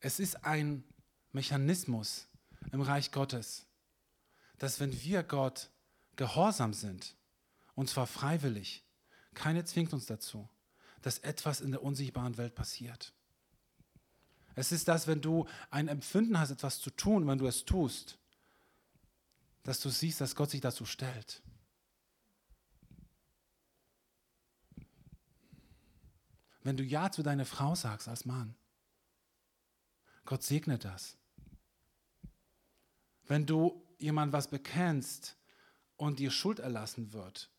Es 0.00 0.18
ist 0.18 0.44
ein 0.44 0.84
Mechanismus 1.32 2.26
im 2.72 2.80
Reich 2.80 3.12
Gottes, 3.12 3.66
dass 4.58 4.80
wenn 4.80 5.02
wir 5.02 5.22
Gott 5.22 5.70
gehorsam 6.16 6.72
sind, 6.74 7.14
und 7.74 7.88
zwar 7.88 8.06
freiwillig, 8.06 8.84
keine 9.34 9.64
zwingt 9.64 9.92
uns 9.92 10.06
dazu, 10.06 10.48
dass 11.02 11.18
etwas 11.18 11.60
in 11.60 11.70
der 11.70 11.82
unsichtbaren 11.82 12.36
Welt 12.36 12.54
passiert. 12.54 13.12
Es 14.54 14.72
ist 14.72 14.88
das, 14.88 15.06
wenn 15.06 15.20
du 15.20 15.46
ein 15.70 15.88
Empfinden 15.88 16.38
hast, 16.38 16.50
etwas 16.50 16.80
zu 16.80 16.90
tun, 16.90 17.26
wenn 17.26 17.38
du 17.38 17.46
es 17.46 17.64
tust, 17.64 18.18
dass 19.62 19.80
du 19.80 19.90
siehst, 19.90 20.20
dass 20.20 20.34
Gott 20.34 20.50
sich 20.50 20.60
dazu 20.60 20.84
stellt. 20.84 21.42
Wenn 26.62 26.76
du 26.76 26.82
Ja 26.82 27.10
zu 27.10 27.22
deiner 27.22 27.46
Frau 27.46 27.74
sagst 27.74 28.08
als 28.08 28.24
Mann. 28.24 28.54
Gott 30.24 30.42
segnet 30.42 30.84
das. 30.84 31.16
Wenn 33.24 33.46
du 33.46 33.86
jemand 33.98 34.32
was 34.32 34.48
bekennst 34.48 35.36
und 35.96 36.18
dir 36.18 36.30
Schuld 36.30 36.58
erlassen 36.58 37.12
wird, 37.12 37.50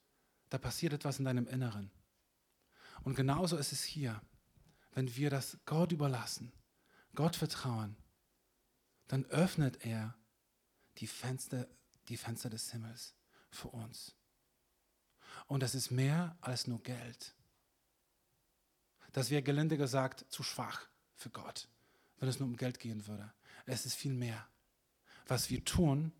da 0.49 0.57
passiert 0.57 0.93
etwas 0.93 1.19
in 1.19 1.25
deinem 1.25 1.47
Inneren. 1.47 1.91
Und 3.03 3.15
genauso 3.15 3.57
ist 3.57 3.71
es 3.71 3.83
hier. 3.83 4.21
Wenn 4.93 5.15
wir 5.15 5.29
das 5.29 5.57
Gott 5.65 5.91
überlassen, 5.91 6.51
Gott 7.15 7.35
vertrauen, 7.35 7.95
dann 9.07 9.25
öffnet 9.25 9.85
er 9.85 10.15
die 10.97 11.07
Fenster, 11.07 11.67
die 12.09 12.17
Fenster 12.17 12.49
des 12.49 12.71
Himmels 12.71 13.15
für 13.49 13.69
uns. 13.69 14.15
Und 15.47 15.63
das 15.63 15.75
ist 15.75 15.91
mehr 15.91 16.37
als 16.41 16.67
nur 16.67 16.81
Geld. 16.83 17.33
Das 19.11 19.29
wäre 19.29 19.43
gelinde 19.43 19.77
gesagt 19.77 20.25
zu 20.29 20.43
schwach 20.43 20.87
für 21.15 21.29
Gott, 21.29 21.67
wenn 22.19 22.29
es 22.29 22.39
nur 22.39 22.47
um 22.47 22.57
Geld 22.57 22.79
gehen 22.79 23.07
würde. 23.07 23.31
Es 23.65 23.85
ist 23.85 23.95
viel 23.95 24.13
mehr. 24.13 24.47
Was 25.27 25.49
wir 25.49 25.63
tun, 25.63 26.11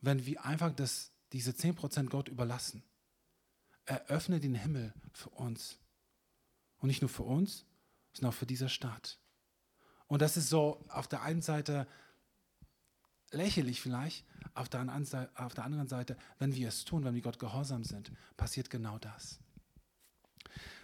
wenn 0.00 0.24
wir 0.26 0.44
einfach 0.44 0.72
das, 0.72 1.12
diese 1.32 1.50
10% 1.52 2.08
Gott 2.08 2.28
überlassen. 2.28 2.82
Eröffne 3.84 4.38
den 4.38 4.54
Himmel 4.54 4.94
für 5.12 5.30
uns. 5.30 5.78
Und 6.78 6.88
nicht 6.88 7.02
nur 7.02 7.08
für 7.08 7.24
uns, 7.24 7.64
sondern 8.12 8.32
auch 8.32 8.38
für 8.38 8.46
diese 8.46 8.68
Stadt. 8.68 9.18
Und 10.06 10.22
das 10.22 10.36
ist 10.36 10.48
so 10.48 10.84
auf 10.88 11.08
der 11.08 11.22
einen 11.22 11.42
Seite 11.42 11.86
lächerlich 13.30 13.80
vielleicht, 13.80 14.24
auf 14.54 14.68
der 14.68 14.80
anderen 14.80 15.04
Seite, 15.88 16.16
wenn 16.38 16.54
wir 16.54 16.68
es 16.68 16.84
tun, 16.84 17.04
wenn 17.04 17.14
wir 17.14 17.22
Gott 17.22 17.38
gehorsam 17.38 17.84
sind, 17.84 18.12
passiert 18.36 18.70
genau 18.70 18.98
das. 18.98 19.38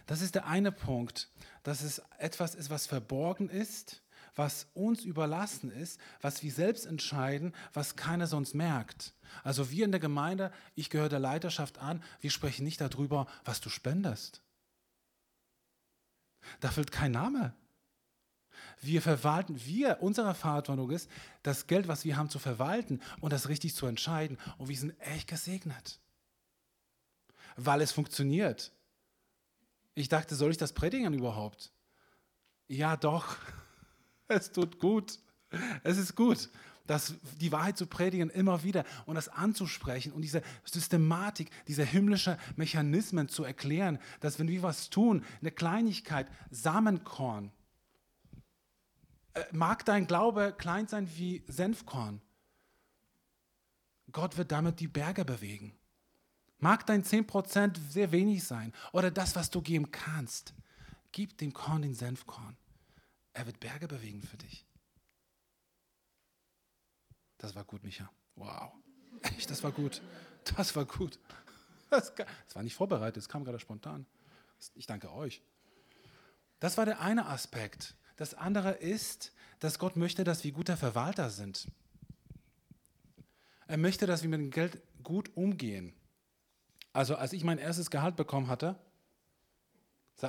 Das 0.05 0.21
ist 0.21 0.35
der 0.35 0.45
eine 0.45 0.71
Punkt, 0.71 1.29
dass 1.63 1.81
es 1.81 2.01
etwas 2.17 2.55
ist, 2.55 2.69
was 2.69 2.85
verborgen 2.85 3.49
ist, 3.49 4.03
was 4.35 4.67
uns 4.73 5.03
überlassen 5.03 5.71
ist, 5.71 5.99
was 6.21 6.43
wir 6.43 6.51
selbst 6.51 6.85
entscheiden, 6.85 7.53
was 7.73 7.95
keiner 7.95 8.27
sonst 8.27 8.53
merkt. 8.53 9.13
Also 9.43 9.71
wir 9.71 9.85
in 9.85 9.91
der 9.91 9.99
Gemeinde, 9.99 10.51
ich 10.75 10.89
gehöre 10.89 11.09
der 11.09 11.19
Leiterschaft 11.19 11.79
an, 11.79 12.03
wir 12.21 12.29
sprechen 12.29 12.63
nicht 12.63 12.81
darüber, 12.81 13.27
was 13.45 13.61
du 13.61 13.69
spendest. 13.69 14.41
Da 16.59 16.69
fällt 16.69 16.91
kein 16.91 17.11
Name. 17.11 17.53
Wir 18.81 19.01
verwalten, 19.01 19.65
wir, 19.65 20.01
unsere 20.01 20.33
Verantwortung 20.35 20.91
ist, 20.91 21.09
das 21.43 21.67
Geld, 21.67 21.87
was 21.87 22.05
wir 22.05 22.17
haben, 22.17 22.29
zu 22.29 22.39
verwalten 22.39 23.01
und 23.21 23.33
das 23.33 23.49
richtig 23.49 23.75
zu 23.75 23.85
entscheiden. 23.85 24.37
Und 24.57 24.69
wir 24.69 24.77
sind 24.77 24.99
echt 24.99 25.27
gesegnet, 25.27 25.99
weil 27.55 27.81
es 27.81 27.91
funktioniert. 27.91 28.71
Ich 29.95 30.09
dachte, 30.09 30.35
soll 30.35 30.51
ich 30.51 30.57
das 30.57 30.73
predigen 30.73 31.13
überhaupt? 31.13 31.71
Ja, 32.67 32.95
doch. 32.95 33.37
Es 34.27 34.51
tut 34.51 34.79
gut. 34.79 35.19
Es 35.83 35.99
ist 35.99 36.15
gut, 36.15 36.49
das, 36.87 37.15
die 37.39 37.51
Wahrheit 37.51 37.77
zu 37.77 37.87
predigen 37.87 38.29
immer 38.29 38.63
wieder 38.63 38.83
und 39.05 39.15
das 39.15 39.29
anzusprechen 39.29 40.11
und 40.11 40.21
diese 40.21 40.41
Systematik, 40.63 41.49
diese 41.67 41.83
himmlische 41.83 42.37
Mechanismen 42.55 43.29
zu 43.29 43.43
erklären, 43.43 43.99
dass 44.19 44.39
wenn 44.39 44.47
wir 44.47 44.63
was 44.63 44.89
tun, 44.89 45.23
eine 45.41 45.51
Kleinigkeit, 45.51 46.27
Samenkorn, 46.51 47.51
äh, 49.33 49.43
mag 49.51 49.85
dein 49.85 50.07
Glaube 50.07 50.53
klein 50.57 50.87
sein 50.87 51.09
wie 51.15 51.43
Senfkorn. 51.47 52.21
Gott 54.11 54.37
wird 54.37 54.51
damit 54.51 54.79
die 54.79 54.87
Berge 54.87 55.25
bewegen. 55.25 55.73
Mag 56.59 56.85
dein 56.85 57.03
10% 57.03 57.77
sehr 57.89 58.11
wenig 58.11 58.43
sein 58.43 58.73
oder 58.91 59.11
das, 59.11 59.35
was 59.35 59.49
du 59.49 59.61
geben 59.61 59.91
kannst. 59.91 60.53
Gib 61.11 61.37
dem 61.37 61.53
Korn 61.53 61.81
den 61.81 61.93
Senfkorn. 61.93 62.57
Er 63.33 63.45
wird 63.45 63.59
Berge 63.59 63.87
bewegen 63.87 64.21
für 64.21 64.37
dich. 64.37 64.65
Das 67.37 67.55
war 67.55 67.63
gut, 67.63 67.83
Micha. 67.83 68.09
Wow. 68.35 68.71
Echt, 69.21 69.49
das 69.49 69.63
war 69.63 69.71
gut. 69.71 70.01
Das 70.55 70.75
war 70.75 70.85
gut. 70.85 71.19
Das, 71.89 72.11
war 72.53 72.63
nicht 72.63 72.75
vorbereitet, 72.75 73.17
es 73.17 73.29
kam 73.29 73.43
gerade 73.43 73.59
spontan. 73.59 74.05
Ich 74.73 74.85
danke 74.85 75.11
euch. 75.13 75.41
Das 76.59 76.77
war 76.77 76.85
der 76.85 76.99
eine 76.99 77.27
Aspekt. 77.27 77.95
Das 78.15 78.33
andere 78.33 78.71
ist, 78.71 79.33
dass 79.59 79.79
Gott 79.79 79.95
möchte, 79.95 80.23
dass 80.23 80.43
wir 80.43 80.51
guter 80.51 80.77
Verwalter 80.77 81.29
sind. 81.29 81.67
Er 83.67 83.77
möchte, 83.77 84.05
dass 84.05 84.23
wir 84.23 84.29
mit 84.29 84.39
dem 84.39 84.51
Geld 84.51 84.81
gut 85.03 85.35
umgehen. 85.35 85.93
Also 86.95 87.15
als 87.17 87.33
ich 87.33 87.43
mein 87.43 87.57
erstes 87.57 87.91
Gehalt 87.91 88.15
bekommen 88.15 88.47
hatte, 88.47 88.77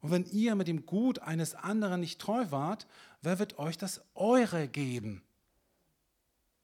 Und 0.01 0.11
wenn 0.11 0.27
ihr 0.27 0.57
mit 0.57 0.67
dem 0.67 0.87
Gut 0.87 1.21
eines 1.21 1.55
anderen 1.55 2.01
nicht 2.01 2.21
treu 2.21 2.51
wart, 2.51 2.89
wer 3.23 3.39
wird 3.39 3.59
euch 3.59 3.79
das 3.79 4.03
Eure 4.15 4.67
geben? 4.67 5.23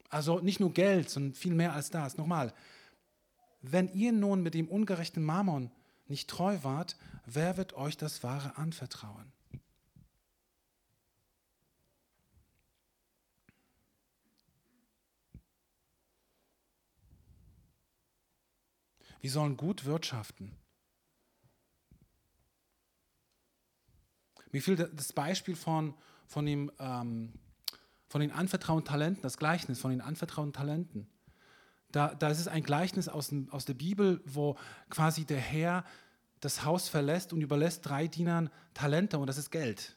Also 0.09 0.41
nicht 0.41 0.59
nur 0.59 0.73
Geld, 0.73 1.11
sondern 1.11 1.35
viel 1.35 1.55
mehr 1.55 1.75
als 1.75 1.91
das. 1.91 2.17
Nochmal, 2.17 2.53
wenn 3.63 3.89
ihr 3.95 4.11
nun 4.11 4.43
mit 4.43 4.55
dem 4.55 4.67
ungerechten 4.67 5.23
Mammon 5.23 5.71
nicht 6.07 6.29
treu 6.29 6.59
wart, 6.63 6.97
wer 7.27 7.57
wird 7.57 7.75
euch 7.75 7.97
das 7.97 8.23
Wahre 8.23 8.57
anvertrauen? 8.57 9.33
Wir 19.21 19.31
sollen 19.31 19.57
gut 19.57 19.87
wirtschaften. 19.87 20.55
Mir 24.53 24.61
fiel 24.61 24.77
das 24.77 25.15
Beispiel 25.15 25.57
von, 25.57 25.95
von, 26.27 26.45
dem, 26.45 26.71
ähm, 26.79 27.33
von 28.07 28.21
den 28.21 28.31
anvertrauten 28.31 28.85
Talenten, 28.85 29.23
das 29.23 29.39
Gleichnis 29.39 29.81
von 29.81 29.93
den 29.93 30.03
anvertrauten 30.03 30.53
Talenten. 30.53 31.09
Da, 31.95 32.13
da 32.13 32.29
ist 32.29 32.41
es 32.41 32.49
ein 32.49 32.65
Gleichnis 32.65 33.09
aus, 33.09 33.33
aus 33.51 33.67
der 33.67 33.75
Bibel, 33.75 34.21
wo 34.25 34.57
quasi 34.91 35.25
der 35.25 35.39
Herr 35.39 35.85
das 36.41 36.65
Haus 36.65 36.89
verlässt 36.89 37.33
und 37.33 37.41
überlässt 37.41 37.87
drei 37.87 38.09
Dienern 38.09 38.51
Talente 38.75 39.17
und 39.17 39.29
das 39.29 39.39
ist 39.39 39.53
Geld. 39.53 39.97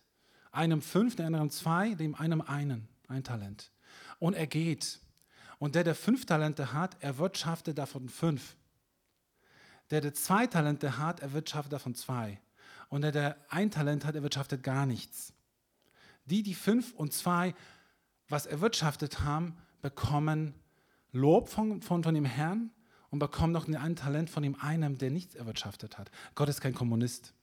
Einem 0.52 0.84
fünf, 0.84 1.16
dem 1.16 1.26
anderen 1.26 1.50
zwei, 1.50 1.96
dem 1.96 2.14
einem 2.14 2.42
einen, 2.42 2.88
ein 3.08 3.24
Talent. 3.24 3.72
Und 4.20 4.36
er 4.36 4.46
geht. 4.46 5.00
Und 5.58 5.74
der, 5.74 5.84
der 5.84 5.96
fünf 5.96 6.28
Talente 6.28 6.72
hat, 6.72 7.02
erwirtschaftet 7.02 7.80
davon 7.80 8.10
fünf. 8.10 8.56
Der, 9.90 10.02
der 10.02 10.14
zwei 10.14 10.46
Talente 10.46 11.00
hat, 11.00 11.22
erwirtschaftet 11.22 11.74
davon 11.74 11.96
zwei. 11.96 12.40
Und 12.90 13.02
der, 13.02 13.12
der 13.12 13.38
ein 13.50 13.72
Talent 13.72 14.06
hat, 14.06 14.14
erwirtschaftet 14.14 14.62
gar 14.62 14.86
nichts. 14.86 15.34
Die, 16.26 16.44
die 16.44 16.54
fünf 16.54 16.94
und 16.94 17.12
zwei 17.12 17.56
was 18.30 18.46
erwirtschaftet 18.46 19.22
haben, 19.22 19.58
bekommen 19.82 20.54
Lob 21.18 21.50
von, 21.50 21.82
von, 21.82 22.04
von 22.04 22.16
dem 22.16 22.26
Herrn 22.26 22.72
und 23.10 23.20
bekommen 23.20 23.54
noch 23.54 23.68
ein 23.68 23.96
Talent 23.96 24.30
von 24.30 24.44
dem 24.44 24.60
einen, 24.60 24.98
der 24.98 25.12
nichts 25.12 25.36
erwirtschaftet 25.36 25.98
hat. 25.98 26.12
Gott 26.36 26.50
ist 26.50 26.62
kein 26.62 26.74
Kommunist. 26.74 27.34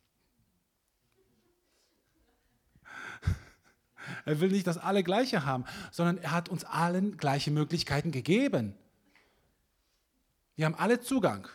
Er 4.27 4.39
will 4.41 4.51
nicht, 4.51 4.67
dass 4.67 4.77
alle 4.77 5.03
gleiche 5.03 5.47
haben, 5.47 5.65
sondern 5.91 6.19
er 6.19 6.31
hat 6.33 6.51
uns 6.51 6.65
allen 6.65 7.17
gleiche 7.17 7.51
Möglichkeiten 7.51 8.11
gegeben. 8.11 8.75
Wir 10.57 10.67
haben 10.67 10.75
alle 10.75 11.01
Zugang. 11.01 11.49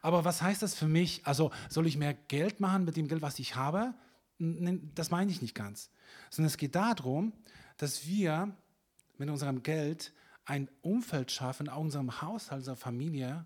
Aber 0.00 0.24
was 0.24 0.40
heißt 0.40 0.62
das 0.62 0.74
für 0.74 0.88
mich? 0.88 1.26
Also 1.26 1.50
soll 1.68 1.86
ich 1.86 1.98
mehr 1.98 2.14
Geld 2.14 2.60
machen 2.60 2.84
mit 2.84 2.96
dem 2.96 3.06
Geld, 3.06 3.20
was 3.20 3.38
ich 3.38 3.54
habe? 3.54 3.92
Das 4.38 5.10
meine 5.10 5.30
ich 5.30 5.42
nicht 5.42 5.54
ganz. 5.54 5.90
Sondern 6.30 6.48
es 6.48 6.56
geht 6.56 6.74
darum, 6.74 7.32
dass 7.76 8.06
wir 8.06 8.56
mit 9.18 9.30
unserem 9.30 9.62
Geld 9.62 10.12
ein 10.44 10.68
Umfeld 10.82 11.30
schaffen, 11.30 11.68
auch 11.68 11.78
in 11.78 11.86
unserem 11.86 12.20
Haushalt, 12.20 12.60
unserer 12.60 12.76
Familie, 12.76 13.44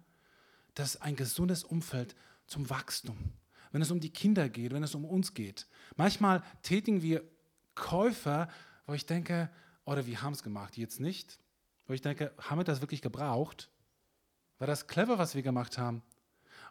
das 0.74 1.00
ein 1.00 1.16
gesundes 1.16 1.64
Umfeld 1.64 2.14
zum 2.46 2.68
Wachstum. 2.70 3.16
Wenn 3.72 3.82
es 3.82 3.90
um 3.90 4.00
die 4.00 4.10
Kinder 4.10 4.48
geht, 4.48 4.72
wenn 4.72 4.82
es 4.82 4.94
um 4.94 5.04
uns 5.04 5.34
geht. 5.34 5.66
Manchmal 5.96 6.42
tätigen 6.62 7.02
wir 7.02 7.22
Käufer, 7.74 8.48
wo 8.86 8.92
ich 8.92 9.06
denke, 9.06 9.50
oder 9.84 10.06
wir 10.06 10.22
haben 10.22 10.32
es 10.32 10.42
gemacht, 10.42 10.76
jetzt 10.76 11.00
nicht. 11.00 11.38
Wo 11.86 11.92
ich 11.92 12.02
denke, 12.02 12.32
haben 12.38 12.58
wir 12.58 12.64
das 12.64 12.80
wirklich 12.80 13.02
gebraucht? 13.02 13.70
War 14.58 14.66
das 14.66 14.86
clever, 14.86 15.18
was 15.18 15.34
wir 15.34 15.42
gemacht 15.42 15.78
haben? 15.78 16.02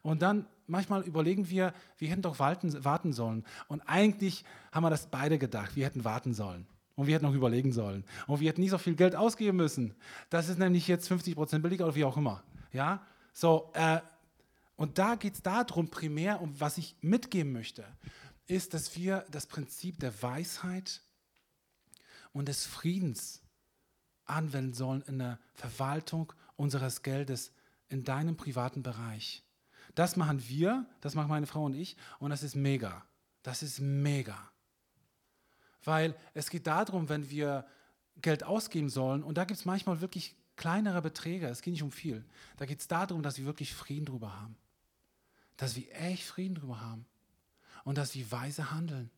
Und 0.02 0.22
dann 0.22 0.48
manchmal 0.68 1.04
überlegen 1.04 1.50
wir, 1.50 1.74
wir 1.98 2.10
hätten 2.10 2.22
doch 2.22 2.40
warten, 2.40 2.84
warten 2.86 3.14
sollen. 3.14 3.46
Und 3.68 3.82
eigentlich 3.82 4.46
haben 4.72 4.84
wir 4.84 4.90
das 4.90 5.08
beide 5.08 5.38
gedacht, 5.38 5.76
wir 5.76 5.86
hätten 5.86 6.06
warten 6.06 6.34
sollen. 6.34 6.68
Und 7.00 7.08
wir 7.08 7.16
hätten 7.16 7.26
noch 7.26 7.34
überlegen 7.34 7.72
sollen. 7.72 8.04
Und 8.28 8.42
wir 8.42 8.50
hätten 8.50 8.60
nicht 8.60 8.72
so 8.72 8.78
viel 8.78 8.94
Geld 8.94 9.16
ausgeben 9.16 9.56
müssen. 9.56 9.96
Das 10.30 10.50
ist 10.50 10.60
nämlich 10.60 10.86
jetzt 10.86 11.08
50 11.08 11.34
Prozent 11.34 11.64
billiger 11.64 11.86
oder 11.86 11.96
wie 11.96 12.04
auch 12.04 12.18
immer. 12.18 12.44
Ja, 12.74 13.08
so, 13.32 13.72
äh, 13.74 14.02
und 14.76 14.98
da 14.98 15.16
geht 15.16 15.36
es 15.36 15.42
darum, 15.42 15.90
primär, 15.90 16.42
um 16.42 16.60
was 16.60 16.78
ich 16.78 16.98
mitgeben 17.00 17.54
möchte, 17.54 17.86
ist, 18.48 18.74
dass 18.74 18.98
wir 18.98 19.24
das 19.32 19.48
Prinzip 19.48 19.98
der 20.02 20.22
Weisheit 20.22 21.02
und 22.34 22.50
des 22.50 22.66
Friedens 22.66 23.44
anwenden 24.26 24.74
sollen 24.74 25.02
in 25.04 25.20
der 25.20 25.40
Verwaltung 25.54 26.34
unseres 26.58 27.02
Geldes 27.02 27.54
in 27.88 28.04
deinem 28.04 28.36
privaten 28.36 28.84
Bereich. 28.84 29.46
Das 29.96 30.18
machen 30.18 30.44
wir, 30.50 30.86
das 31.00 31.16
machen 31.16 31.30
meine 31.30 31.48
Frau 31.48 31.64
und 31.64 31.76
ich, 31.76 31.96
und 32.20 32.32
das 32.32 32.44
ist 32.44 32.56
mega. 32.56 33.06
Das 33.42 33.64
ist 33.64 33.80
mega. 33.80 34.52
Weil 35.84 36.16
es 36.34 36.50
geht 36.50 36.68
darum, 36.68 37.10
wenn 37.10 37.30
wir 37.30 37.66
Geld 38.22 38.44
ausgeben 38.44 38.90
sollen, 38.90 39.24
und 39.24 39.38
da 39.38 39.46
gibt 39.46 39.60
es 39.60 39.66
manchmal 39.66 40.02
wirklich 40.02 40.36
kleinere 40.56 41.02
Beträge, 41.02 41.48
es 41.48 41.62
geht 41.62 41.74
nicht 41.74 41.84
um 41.84 41.92
viel. 41.92 42.26
Da 42.58 42.66
geht 42.66 42.80
es 42.80 42.88
darum, 42.88 43.24
dass 43.24 43.38
wir 43.38 43.46
wirklich 43.46 43.74
Frieden 43.74 44.06
drüber 44.06 44.40
haben. 44.40 44.58
Dass 45.58 45.76
wir 45.76 45.94
echt 45.96 46.24
Frieden 46.24 46.56
drüber 46.56 46.82
haben. 46.82 47.06
Und 47.86 47.98
dass 47.98 48.14
wir 48.16 48.30
weise 48.32 48.72
handeln. 48.72 49.10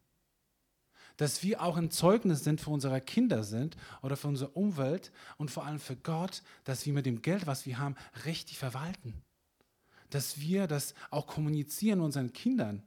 Dass 1.17 1.43
wir 1.43 1.61
auch 1.61 1.77
ein 1.77 1.91
Zeugnis 1.91 2.43
sind 2.43 2.61
für 2.61 2.69
unsere 2.69 3.01
Kinder 3.01 3.43
sind 3.43 3.75
oder 4.01 4.15
für 4.15 4.27
unsere 4.27 4.51
Umwelt 4.51 5.11
und 5.37 5.51
vor 5.51 5.65
allem 5.65 5.79
für 5.79 5.95
Gott, 5.95 6.43
dass 6.63 6.85
wir 6.85 6.93
mit 6.93 7.05
dem 7.05 7.21
Geld, 7.21 7.47
was 7.47 7.65
wir 7.65 7.79
haben, 7.79 7.95
richtig 8.25 8.57
verwalten 8.57 9.21
dass 10.11 10.39
wir 10.39 10.67
das 10.67 10.93
auch 11.09 11.25
kommunizieren 11.25 12.01
unseren 12.01 12.31
Kindern. 12.31 12.83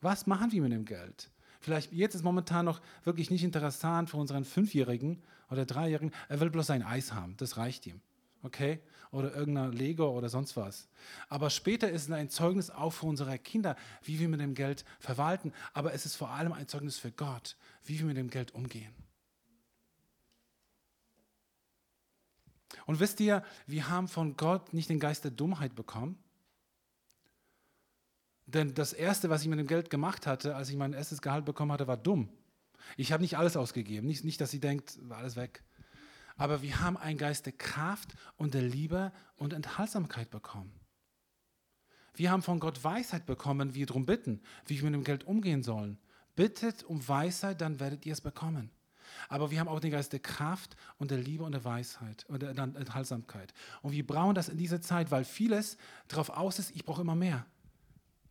Was 0.00 0.26
machen 0.26 0.52
wir 0.52 0.62
mit 0.62 0.72
dem 0.72 0.84
Geld? 0.84 1.30
Vielleicht 1.60 1.92
jetzt 1.92 2.14
ist 2.14 2.22
momentan 2.22 2.64
noch 2.64 2.80
wirklich 3.04 3.30
nicht 3.30 3.44
interessant 3.44 4.10
für 4.10 4.16
unseren 4.16 4.44
Fünfjährigen 4.44 5.22
oder 5.50 5.64
Dreijährigen. 5.64 6.12
Er 6.28 6.40
will 6.40 6.50
bloß 6.50 6.70
ein 6.70 6.82
Eis 6.82 7.12
haben, 7.12 7.36
das 7.36 7.56
reicht 7.56 7.86
ihm. 7.86 8.00
Okay? 8.42 8.80
Oder 9.10 9.34
irgendein 9.34 9.72
Lego 9.72 10.10
oder 10.10 10.28
sonst 10.28 10.56
was. 10.56 10.88
Aber 11.28 11.50
später 11.50 11.90
ist 11.90 12.02
es 12.04 12.10
ein 12.10 12.28
Zeugnis 12.28 12.70
auch 12.70 12.90
für 12.90 13.06
unsere 13.06 13.38
Kinder, 13.38 13.76
wie 14.02 14.18
wir 14.18 14.28
mit 14.28 14.40
dem 14.40 14.54
Geld 14.54 14.84
verwalten. 14.98 15.52
Aber 15.72 15.94
es 15.94 16.06
ist 16.06 16.16
vor 16.16 16.30
allem 16.30 16.52
ein 16.52 16.68
Zeugnis 16.68 16.98
für 16.98 17.12
Gott, 17.12 17.56
wie 17.84 17.98
wir 17.98 18.06
mit 18.06 18.16
dem 18.16 18.30
Geld 18.30 18.52
umgehen. 18.54 18.94
Und 22.84 23.00
wisst 23.00 23.20
ihr, 23.20 23.42
wir 23.66 23.88
haben 23.88 24.08
von 24.08 24.36
Gott 24.36 24.72
nicht 24.72 24.90
den 24.90 25.00
Geist 25.00 25.24
der 25.24 25.30
Dummheit 25.30 25.74
bekommen. 25.74 26.18
Denn 28.46 28.74
das 28.74 28.92
Erste, 28.92 29.28
was 29.28 29.42
ich 29.42 29.48
mit 29.48 29.58
dem 29.58 29.66
Geld 29.66 29.90
gemacht 29.90 30.26
hatte, 30.26 30.54
als 30.54 30.68
ich 30.68 30.76
mein 30.76 30.92
erstes 30.92 31.20
Gehalt 31.20 31.44
bekommen 31.44 31.72
hatte, 31.72 31.88
war 31.88 31.96
dumm. 31.96 32.28
Ich 32.96 33.12
habe 33.12 33.22
nicht 33.22 33.36
alles 33.36 33.56
ausgegeben. 33.56 34.06
Nicht, 34.06 34.24
nicht, 34.24 34.40
dass 34.40 34.52
sie 34.52 34.60
denkt, 34.60 34.98
war 35.08 35.18
alles 35.18 35.34
weg. 35.36 35.64
Aber 36.36 36.62
wir 36.62 36.80
haben 36.80 36.96
einen 36.96 37.18
Geist 37.18 37.46
der 37.46 37.54
Kraft 37.54 38.14
und 38.36 38.54
der 38.54 38.62
Liebe 38.62 39.12
und 39.36 39.52
Enthaltsamkeit 39.52 40.30
bekommen. 40.30 40.72
Wir 42.14 42.30
haben 42.30 42.42
von 42.42 42.60
Gott 42.60 42.82
Weisheit 42.84 43.26
bekommen, 43.26 43.74
wie 43.74 43.80
wir 43.80 43.86
darum 43.86 44.06
bitten, 44.06 44.40
wie 44.66 44.76
wir 44.76 44.84
mit 44.84 44.94
dem 44.94 45.04
Geld 45.04 45.24
umgehen 45.24 45.62
sollen. 45.62 45.98
Bittet 46.34 46.84
um 46.84 47.06
Weisheit, 47.06 47.60
dann 47.60 47.80
werdet 47.80 48.06
ihr 48.06 48.12
es 48.12 48.20
bekommen. 48.20 48.70
Aber 49.28 49.50
wir 49.50 49.60
haben 49.60 49.68
auch 49.68 49.80
den 49.80 49.90
Geist 49.90 50.12
der 50.12 50.20
Kraft 50.20 50.76
und 50.98 51.10
der 51.10 51.18
Liebe 51.18 51.44
und 51.44 51.52
der 51.52 51.64
Weisheit 51.64 52.24
und 52.28 52.42
der 52.42 52.50
Enthaltsamkeit. 52.50 53.52
Und 53.82 53.92
wir 53.92 54.06
brauchen 54.06 54.34
das 54.34 54.48
in 54.48 54.58
dieser 54.58 54.80
Zeit, 54.80 55.10
weil 55.10 55.24
vieles 55.24 55.76
darauf 56.08 56.30
aus 56.30 56.58
ist, 56.58 56.74
ich 56.74 56.84
brauche 56.84 57.02
immer 57.02 57.14
mehr. 57.14 57.46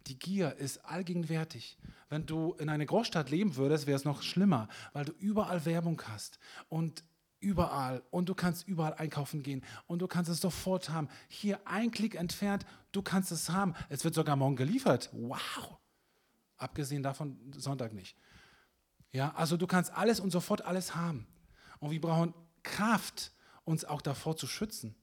Die 0.07 0.19
Gier 0.19 0.55
ist 0.55 0.85
allgegenwärtig. 0.85 1.77
Wenn 2.09 2.25
du 2.25 2.53
in 2.53 2.69
einer 2.69 2.85
Großstadt 2.85 3.29
leben 3.29 3.55
würdest, 3.55 3.87
wäre 3.87 3.95
es 3.95 4.05
noch 4.05 4.21
schlimmer, 4.21 4.67
weil 4.93 5.05
du 5.05 5.11
überall 5.13 5.65
Werbung 5.65 6.01
hast 6.07 6.39
und 6.69 7.03
überall 7.39 8.03
und 8.11 8.29
du 8.29 8.35
kannst 8.35 8.67
überall 8.67 8.93
einkaufen 8.95 9.43
gehen 9.43 9.63
und 9.87 9.99
du 9.99 10.07
kannst 10.07 10.29
es 10.29 10.41
sofort 10.41 10.89
haben. 10.89 11.09
Hier 11.27 11.67
ein 11.67 11.91
Klick 11.91 12.15
entfernt, 12.15 12.65
du 12.91 13.01
kannst 13.01 13.31
es 13.31 13.49
haben. 13.49 13.73
Es 13.89 14.03
wird 14.03 14.15
sogar 14.15 14.35
morgen 14.35 14.55
geliefert. 14.55 15.09
Wow! 15.13 15.77
Abgesehen 16.57 17.03
davon 17.03 17.37
Sonntag 17.55 17.93
nicht. 17.93 18.17
Ja, 19.11 19.33
also 19.35 19.57
du 19.57 19.67
kannst 19.67 19.91
alles 19.93 20.19
und 20.19 20.31
sofort 20.31 20.61
alles 20.63 20.95
haben. 20.95 21.27
Und 21.79 21.91
wir 21.91 22.01
brauchen 22.01 22.33
Kraft, 22.63 23.31
uns 23.63 23.85
auch 23.85 24.01
davor 24.01 24.35
zu 24.37 24.47
schützen. 24.47 24.95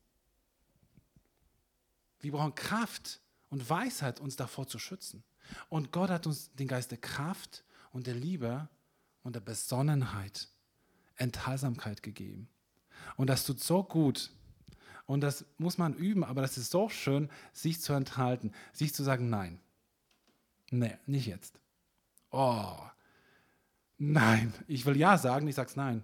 Wir 2.20 2.32
brauchen 2.32 2.54
Kraft 2.54 3.21
und 3.52 3.68
Weisheit, 3.68 4.18
uns 4.18 4.34
davor 4.34 4.66
zu 4.66 4.78
schützen. 4.78 5.22
Und 5.68 5.92
Gott 5.92 6.08
hat 6.08 6.26
uns 6.26 6.52
den 6.54 6.68
Geist 6.68 6.90
der 6.90 6.98
Kraft 6.98 7.64
und 7.92 8.06
der 8.06 8.14
Liebe 8.14 8.66
und 9.22 9.36
der 9.36 9.40
Besonnenheit, 9.40 10.48
Enthaltsamkeit 11.16 12.02
gegeben. 12.02 12.48
Und 13.16 13.28
das 13.28 13.44
tut 13.44 13.60
so 13.60 13.84
gut. 13.84 14.30
Und 15.04 15.20
das 15.20 15.44
muss 15.58 15.76
man 15.76 15.92
üben, 15.92 16.24
aber 16.24 16.40
das 16.40 16.56
ist 16.56 16.70
so 16.70 16.88
schön, 16.88 17.28
sich 17.52 17.82
zu 17.82 17.92
enthalten, 17.92 18.52
sich 18.72 18.94
zu 18.94 19.02
sagen, 19.02 19.28
nein. 19.28 19.60
Nee, 20.70 20.96
nicht 21.04 21.26
jetzt. 21.26 21.60
Oh, 22.30 22.78
nein. 23.98 24.54
Ich 24.66 24.86
will 24.86 24.96
ja 24.96 25.18
sagen, 25.18 25.46
ich 25.46 25.56
sag's 25.56 25.76
nein. 25.76 26.02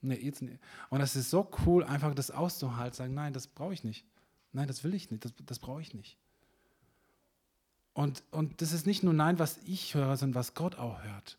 Nee, 0.00 0.14
jetzt 0.14 0.40
nicht. 0.40 0.58
Und 0.88 1.00
das 1.00 1.16
ist 1.16 1.28
so 1.28 1.50
cool, 1.66 1.84
einfach 1.84 2.14
das 2.14 2.30
auszuhalten, 2.30 2.96
sagen, 2.96 3.14
nein, 3.14 3.34
das 3.34 3.46
brauche 3.46 3.74
ich 3.74 3.84
nicht. 3.84 4.06
Nein, 4.52 4.68
das 4.68 4.84
will 4.84 4.94
ich 4.94 5.10
nicht, 5.10 5.22
das, 5.26 5.34
das 5.44 5.58
brauche 5.58 5.82
ich 5.82 5.92
nicht. 5.92 6.16
Und, 7.94 8.22
und 8.30 8.62
das 8.62 8.72
ist 8.72 8.86
nicht 8.86 9.02
nur 9.02 9.12
Nein, 9.12 9.38
was 9.38 9.58
ich 9.64 9.94
höre, 9.94 10.16
sondern 10.16 10.40
was 10.40 10.54
Gott 10.54 10.76
auch 10.76 11.02
hört. 11.02 11.38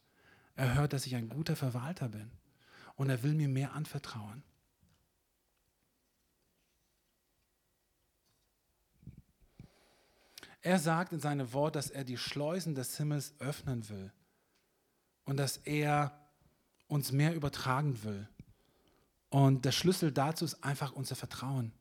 Er 0.55 0.75
hört, 0.75 0.93
dass 0.93 1.07
ich 1.07 1.15
ein 1.15 1.29
guter 1.29 1.55
Verwalter 1.55 2.09
bin. 2.09 2.29
Und 2.95 3.09
er 3.09 3.23
will 3.23 3.33
mir 3.33 3.47
mehr 3.47 3.73
anvertrauen. 3.73 4.43
Er 10.61 10.79
sagt 10.79 11.11
in 11.11 11.19
seinem 11.19 11.51
Wort, 11.51 11.75
dass 11.75 11.89
er 11.89 12.05
die 12.05 12.17
Schleusen 12.17 12.73
des 12.73 12.95
Himmels 12.95 13.33
öffnen 13.39 13.89
will 13.89 14.13
und 15.25 15.37
dass 15.37 15.57
er 15.57 16.17
uns 16.87 17.11
mehr 17.11 17.35
übertragen 17.35 18.01
will. 18.03 18.29
Und 19.29 19.65
der 19.65 19.71
Schlüssel 19.71 20.11
dazu 20.11 20.45
ist 20.45 20.63
einfach 20.63 20.93
unser 20.93 21.15
Vertrauen. 21.15 21.73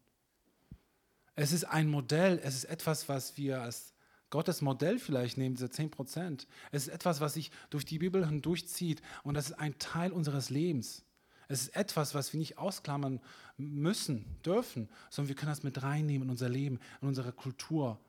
Es 1.36 1.52
ist 1.52 1.64
ein 1.64 1.88
Modell, 1.88 2.40
es 2.42 2.56
ist 2.56 2.64
etwas, 2.64 3.08
was 3.08 3.36
wir 3.36 3.62
als 3.62 3.92
Gottes 4.32 4.62
Modell 4.62 4.98
vielleicht 4.98 5.36
nehmen, 5.36 5.54
diese 5.54 5.68
10 5.68 5.90
Prozent. 5.90 6.48
Es 6.70 6.88
ist 6.88 6.94
etwas, 6.94 7.20
was 7.20 7.34
sich 7.34 7.50
durch 7.68 7.84
die 7.84 7.98
Bibel 7.98 8.26
hindurchzieht 8.26 9.02
und 9.22 9.34
das 9.34 9.50
ist 9.50 9.58
ein 9.58 9.78
Teil 9.78 10.10
unseres 10.10 10.48
Lebens. 10.48 11.04
Es 11.48 11.60
ist 11.60 11.76
etwas, 11.76 12.14
was 12.14 12.32
wir 12.32 12.40
nicht 12.40 12.56
ausklammern 12.56 13.20
müssen, 13.58 14.24
dürfen, 14.42 14.88
sondern 15.10 15.28
wir 15.28 15.36
können 15.36 15.52
das 15.52 15.62
mit 15.62 15.82
reinnehmen 15.82 16.22
in 16.22 16.30
unser 16.30 16.48
Leben, 16.48 16.80
in 17.02 17.08
unsere 17.08 17.30
Kultur. 17.30 18.00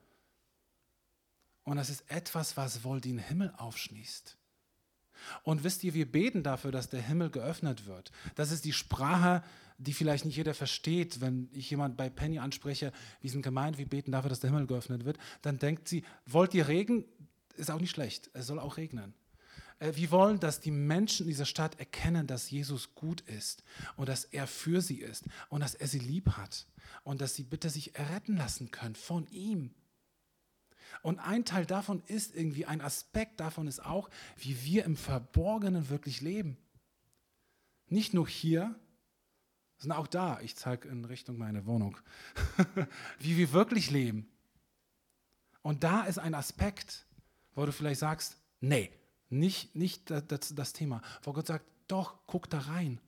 Und 1.64 1.76
das 1.76 1.90
ist 1.90 2.10
etwas, 2.10 2.56
was 2.56 2.84
wohl 2.84 3.02
den 3.02 3.18
Himmel 3.18 3.52
aufschließt. 3.58 4.38
Und 5.42 5.62
wisst 5.62 5.84
ihr, 5.84 5.92
wir 5.92 6.10
beten 6.10 6.42
dafür, 6.42 6.72
dass 6.72 6.88
der 6.88 7.02
Himmel 7.02 7.28
geöffnet 7.28 7.84
wird. 7.84 8.12
Das 8.34 8.50
ist 8.50 8.64
die 8.64 8.72
Sprache, 8.72 9.44
die 9.78 9.92
vielleicht 9.92 10.24
nicht 10.24 10.36
jeder 10.36 10.54
versteht, 10.54 11.20
wenn 11.20 11.48
ich 11.52 11.70
jemand 11.70 11.96
bei 11.96 12.08
Penny 12.08 12.38
anspreche, 12.38 12.92
wir 13.20 13.30
sind 13.30 13.42
gemeint, 13.42 13.78
wir 13.78 13.88
beten 13.88 14.12
dafür, 14.12 14.28
dass 14.28 14.40
der 14.40 14.50
Himmel 14.50 14.66
geöffnet 14.66 15.04
wird, 15.04 15.18
dann 15.42 15.58
denkt 15.58 15.88
sie, 15.88 16.04
wollt 16.26 16.54
ihr 16.54 16.68
Regen? 16.68 17.04
Ist 17.56 17.70
auch 17.70 17.80
nicht 17.80 17.90
schlecht, 17.90 18.30
es 18.34 18.46
soll 18.46 18.58
auch 18.58 18.76
regnen. 18.76 19.14
Äh, 19.78 19.92
wir 19.96 20.10
wollen, 20.10 20.40
dass 20.40 20.60
die 20.60 20.70
Menschen 20.70 21.24
in 21.24 21.30
dieser 21.30 21.44
Stadt 21.44 21.78
erkennen, 21.78 22.26
dass 22.26 22.50
Jesus 22.50 22.94
gut 22.94 23.20
ist 23.22 23.62
und 23.96 24.08
dass 24.08 24.24
er 24.24 24.46
für 24.46 24.80
sie 24.80 25.00
ist 25.00 25.24
und 25.48 25.60
dass 25.60 25.74
er 25.74 25.88
sie 25.88 25.98
lieb 25.98 26.30
hat 26.36 26.66
und 27.02 27.20
dass 27.20 27.34
sie 27.34 27.44
bitte 27.44 27.70
sich 27.70 27.94
erretten 27.96 28.36
lassen 28.36 28.70
können 28.70 28.94
von 28.94 29.26
ihm. 29.28 29.74
Und 31.02 31.18
ein 31.18 31.44
Teil 31.44 31.66
davon 31.66 32.02
ist 32.06 32.34
irgendwie, 32.34 32.66
ein 32.66 32.80
Aspekt 32.80 33.40
davon 33.40 33.66
ist 33.66 33.84
auch, 33.84 34.08
wie 34.36 34.64
wir 34.64 34.84
im 34.84 34.96
Verborgenen 34.96 35.88
wirklich 35.88 36.20
leben. 36.20 36.56
Nicht 37.88 38.14
nur 38.14 38.28
hier, 38.28 38.74
sind 39.84 39.92
auch 39.92 40.06
da. 40.06 40.40
Ich 40.40 40.56
zeige 40.56 40.88
in 40.88 41.04
Richtung 41.04 41.38
meiner 41.38 41.64
Wohnung, 41.66 41.96
wie 43.18 43.36
wir 43.36 43.52
wirklich 43.52 43.90
leben. 43.90 44.28
Und 45.62 45.84
da 45.84 46.02
ist 46.04 46.18
ein 46.18 46.34
Aspekt, 46.34 47.06
wo 47.54 47.64
du 47.64 47.72
vielleicht 47.72 48.00
sagst, 48.00 48.36
nee, 48.60 48.90
nicht, 49.30 49.74
nicht 49.74 50.10
das, 50.10 50.54
das 50.54 50.72
Thema. 50.72 51.00
Wo 51.22 51.32
Gott 51.32 51.46
sagt, 51.46 51.64
doch, 51.88 52.16
guck 52.26 52.50
da 52.50 52.58
rein. 52.58 53.00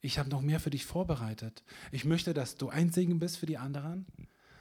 Ich 0.00 0.18
habe 0.18 0.30
noch 0.30 0.40
mehr 0.40 0.60
für 0.60 0.70
dich 0.70 0.86
vorbereitet. 0.86 1.62
Ich 1.92 2.04
möchte, 2.04 2.32
dass 2.32 2.56
du 2.56 2.70
ein 2.70 2.90
Segen 2.90 3.18
bist 3.18 3.36
für 3.36 3.46
die 3.46 3.58
anderen, 3.58 4.06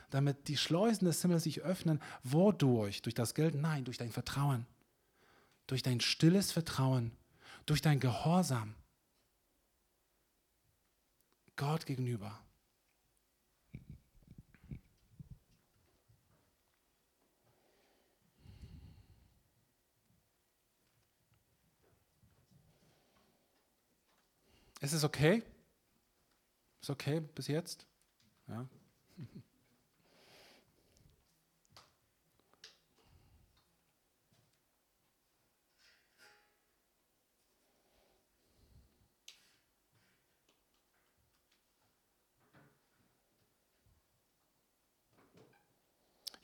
damit 0.09 0.47
die 0.47 0.57
Schleusen 0.57 1.05
des 1.05 1.21
Himmels 1.21 1.43
sich 1.43 1.61
öffnen. 1.61 2.01
Wodurch? 2.23 3.01
Durch 3.01 3.15
das 3.15 3.35
Geld? 3.35 3.55
Nein, 3.55 3.85
durch 3.85 3.97
dein 3.97 4.11
Vertrauen. 4.11 4.65
Durch 5.67 5.81
dein 5.81 6.01
stilles 6.01 6.51
Vertrauen. 6.51 7.11
Durch 7.65 7.81
dein 7.81 7.99
Gehorsam. 7.99 8.75
Gott 11.59 11.85
gegenüber. 11.85 12.39
Ist 24.79 24.93
es 24.93 25.03
okay? 25.03 25.43
Ist 26.79 26.89
okay 26.89 27.19
bis 27.19 27.47
jetzt? 27.47 27.85
Ja. 28.47 28.65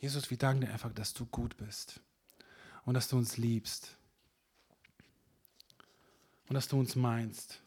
Jesus, 0.05 0.29
wir 0.29 0.37
danken 0.37 0.61
dir 0.61 0.71
einfach, 0.71 0.93
dass 0.93 1.15
du 1.15 1.25
gut 1.25 1.57
bist 1.57 1.99
und 2.83 2.93
dass 2.93 3.07
du 3.07 3.17
uns 3.17 3.37
liebst 3.37 3.97
und 6.47 6.53
dass 6.53 6.67
du 6.67 6.77
uns 6.77 6.95
meinst 6.95 7.59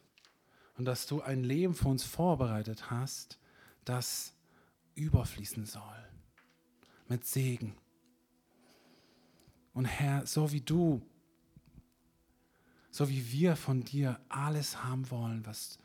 und 0.76 0.84
dass 0.84 1.08
du 1.08 1.20
ein 1.20 1.42
Leben 1.42 1.74
für 1.74 1.88
uns 1.88 2.04
vorbereitet 2.04 2.92
hast, 2.92 3.40
das 3.84 4.34
überfließen 4.94 5.66
soll 5.66 6.08
mit 7.08 7.26
Segen. 7.26 7.74
Und 9.74 9.86
Herr, 9.86 10.24
so 10.24 10.52
wie 10.52 10.60
du, 10.60 11.02
so 12.92 13.08
wie 13.08 13.32
wir 13.32 13.56
von 13.56 13.82
dir 13.82 14.20
alles 14.28 14.84
haben 14.84 15.10
wollen, 15.10 15.44
was, 15.44 15.80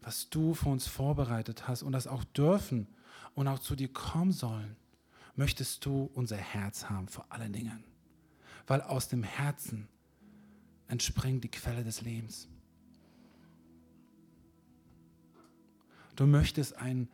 was 0.00 0.28
du 0.28 0.54
für 0.54 0.70
uns 0.70 0.88
vorbereitet 0.88 1.68
hast 1.68 1.84
und 1.84 1.92
das 1.92 2.08
auch 2.08 2.24
dürfen 2.24 2.88
und 3.36 3.46
auch 3.46 3.60
zu 3.60 3.76
dir 3.76 3.92
kommen 3.92 4.32
sollen, 4.32 4.76
möchtest 5.36 5.84
du 5.84 6.10
unser 6.14 6.36
Herz 6.36 6.88
haben 6.88 7.08
vor 7.08 7.26
allen 7.30 7.52
Dingen. 7.52 7.84
Weil 8.66 8.80
aus 8.80 9.08
dem 9.08 9.22
Herzen 9.22 9.88
entspringt 10.88 11.44
die 11.44 11.50
Quelle 11.50 11.84
des 11.84 12.02
Lebens. 12.02 12.48
Du 16.16 16.26
möchtest 16.26 16.76
ein, 16.76 17.08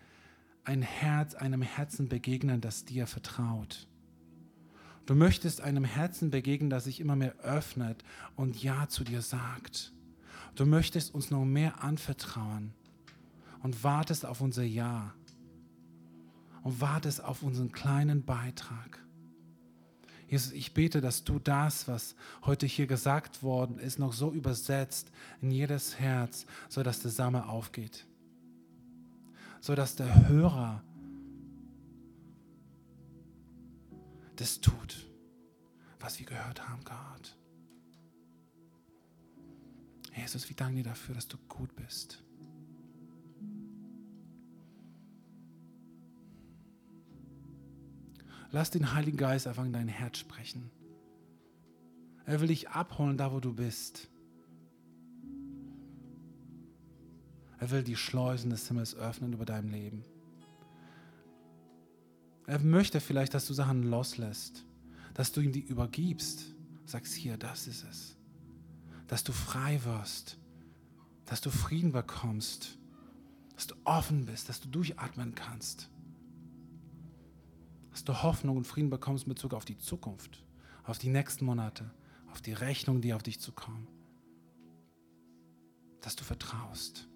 ein 0.65 0.83
Herz, 0.83 1.35
einem 1.35 1.63
Herzen 1.63 2.09
begegnen, 2.09 2.61
das 2.61 2.85
dir 2.85 3.07
vertraut. 3.07 3.89
Du 5.07 5.15
möchtest 5.15 5.61
einem 5.61 5.85
Herzen 5.85 6.31
begegnen, 6.31 6.71
das 6.71 6.85
sich 6.85 7.01
immer 7.01 7.17
mehr 7.17 7.37
öffnet 7.39 8.05
und 8.37 8.63
Ja 8.63 8.89
zu 8.89 9.03
dir 9.03 9.23
sagt. 9.23 9.93
Du 10.55 10.67
möchtest 10.67 11.15
uns 11.15 11.31
noch 11.31 11.45
mehr 11.45 11.83
anvertrauen 11.83 12.75
und 13.63 13.83
wartest 13.83 14.27
auf 14.27 14.41
unser 14.41 14.63
Ja. 14.63 15.15
Und 16.63 16.81
wartest 16.81 17.23
auf 17.23 17.43
unseren 17.43 17.73
kleinen 17.73 18.25
Beitrag. 18.25 18.99
Jesus, 20.29 20.53
ich 20.53 20.75
bete, 20.75 21.01
dass 21.01 21.25
du 21.25 21.41
das, 21.41 21.89
was 21.89 22.15
heute 22.45 22.65
hier 22.65 22.87
gesagt 22.87 23.43
worden 23.43 23.81
ist, 23.81 23.99
noch 23.99 24.13
so 24.13 24.31
übersetzt 24.31 25.11
in 25.41 25.51
jedes 25.51 25.99
Herz, 25.99 26.47
sodass 26.69 27.01
der 27.01 27.11
Same 27.11 27.49
aufgeht. 27.49 28.07
Sodass 29.61 29.97
der 29.97 30.29
Hörer 30.29 30.85
das 34.37 34.61
tut, 34.61 35.05
was 35.99 36.21
wir 36.21 36.27
gehört 36.27 36.69
haben, 36.69 36.85
Gott. 36.85 37.37
Jesus, 40.15 40.49
wir 40.49 40.57
danken 40.57 40.77
dir 40.77 40.85
dafür, 40.85 41.17
dass 41.17 41.27
du 41.27 41.39
gut 41.49 41.75
bist. 41.75 42.23
Lass 48.53 48.71
den 48.71 48.93
Heiligen 48.93 49.17
Geist 49.17 49.47
einfach 49.47 49.65
in 49.65 49.73
dein 49.73 49.89
Herz 49.89 50.19
sprechen. 50.19 50.71
Er 52.27 52.41
will 52.41 52.49
dich 52.49 52.69
abholen, 52.69 53.17
da 53.17 53.33
wo 53.33 53.41
du 53.41 53.55
bist. 53.55 54.09
Er 57.59 57.71
will 57.71 57.83
die 57.83 57.97
Schleusen 57.97 58.51
des 58.51 58.67
Himmels 58.67 58.95
öffnen 58.95 59.33
über 59.33 59.45
deinem 59.45 59.71
Leben. 59.71 60.05
Er 62.47 62.59
möchte 62.59 63.01
vielleicht, 63.01 63.35
dass 63.35 63.47
du 63.47 63.55
Sachen 63.55 63.85
loslässt, 63.85 64.65
dass 65.15 65.31
du 65.31 65.41
ihm 65.41 65.53
die 65.53 65.61
übergibst. 65.61 66.55
Sagst 66.87 67.15
hier, 67.15 67.37
das 67.37 67.69
ist 67.69 67.85
es. 67.85 68.17
Dass 69.07 69.23
du 69.23 69.33
frei 69.33 69.81
wirst, 69.85 70.39
dass 71.27 71.41
du 71.41 71.51
Frieden 71.51 71.93
bekommst, 71.93 72.79
dass 73.55 73.69
du 73.69 73.77
offen 73.85 74.25
bist, 74.25 74.49
dass 74.49 74.61
du 74.61 74.69
durchatmen 74.69 75.35
kannst 75.37 75.91
dass 78.01 78.05
du 78.17 78.23
Hoffnung 78.23 78.57
und 78.57 78.67
Frieden 78.67 78.89
bekommst 78.89 79.27
mit 79.27 79.37
Bezug 79.37 79.53
auf 79.53 79.67
die 79.67 79.77
Zukunft, 79.77 80.43
auf 80.85 80.97
die 80.97 81.11
nächsten 81.11 81.45
Monate, 81.45 81.91
auf 82.33 82.41
die 82.41 82.55
Rechnung, 82.55 83.03
die 83.03 83.13
auf 83.13 83.23
dich 83.23 83.41
zukommen. 83.41 83.87
Dass 86.01 86.17
du 86.17 86.25
vertraust. 86.25 87.10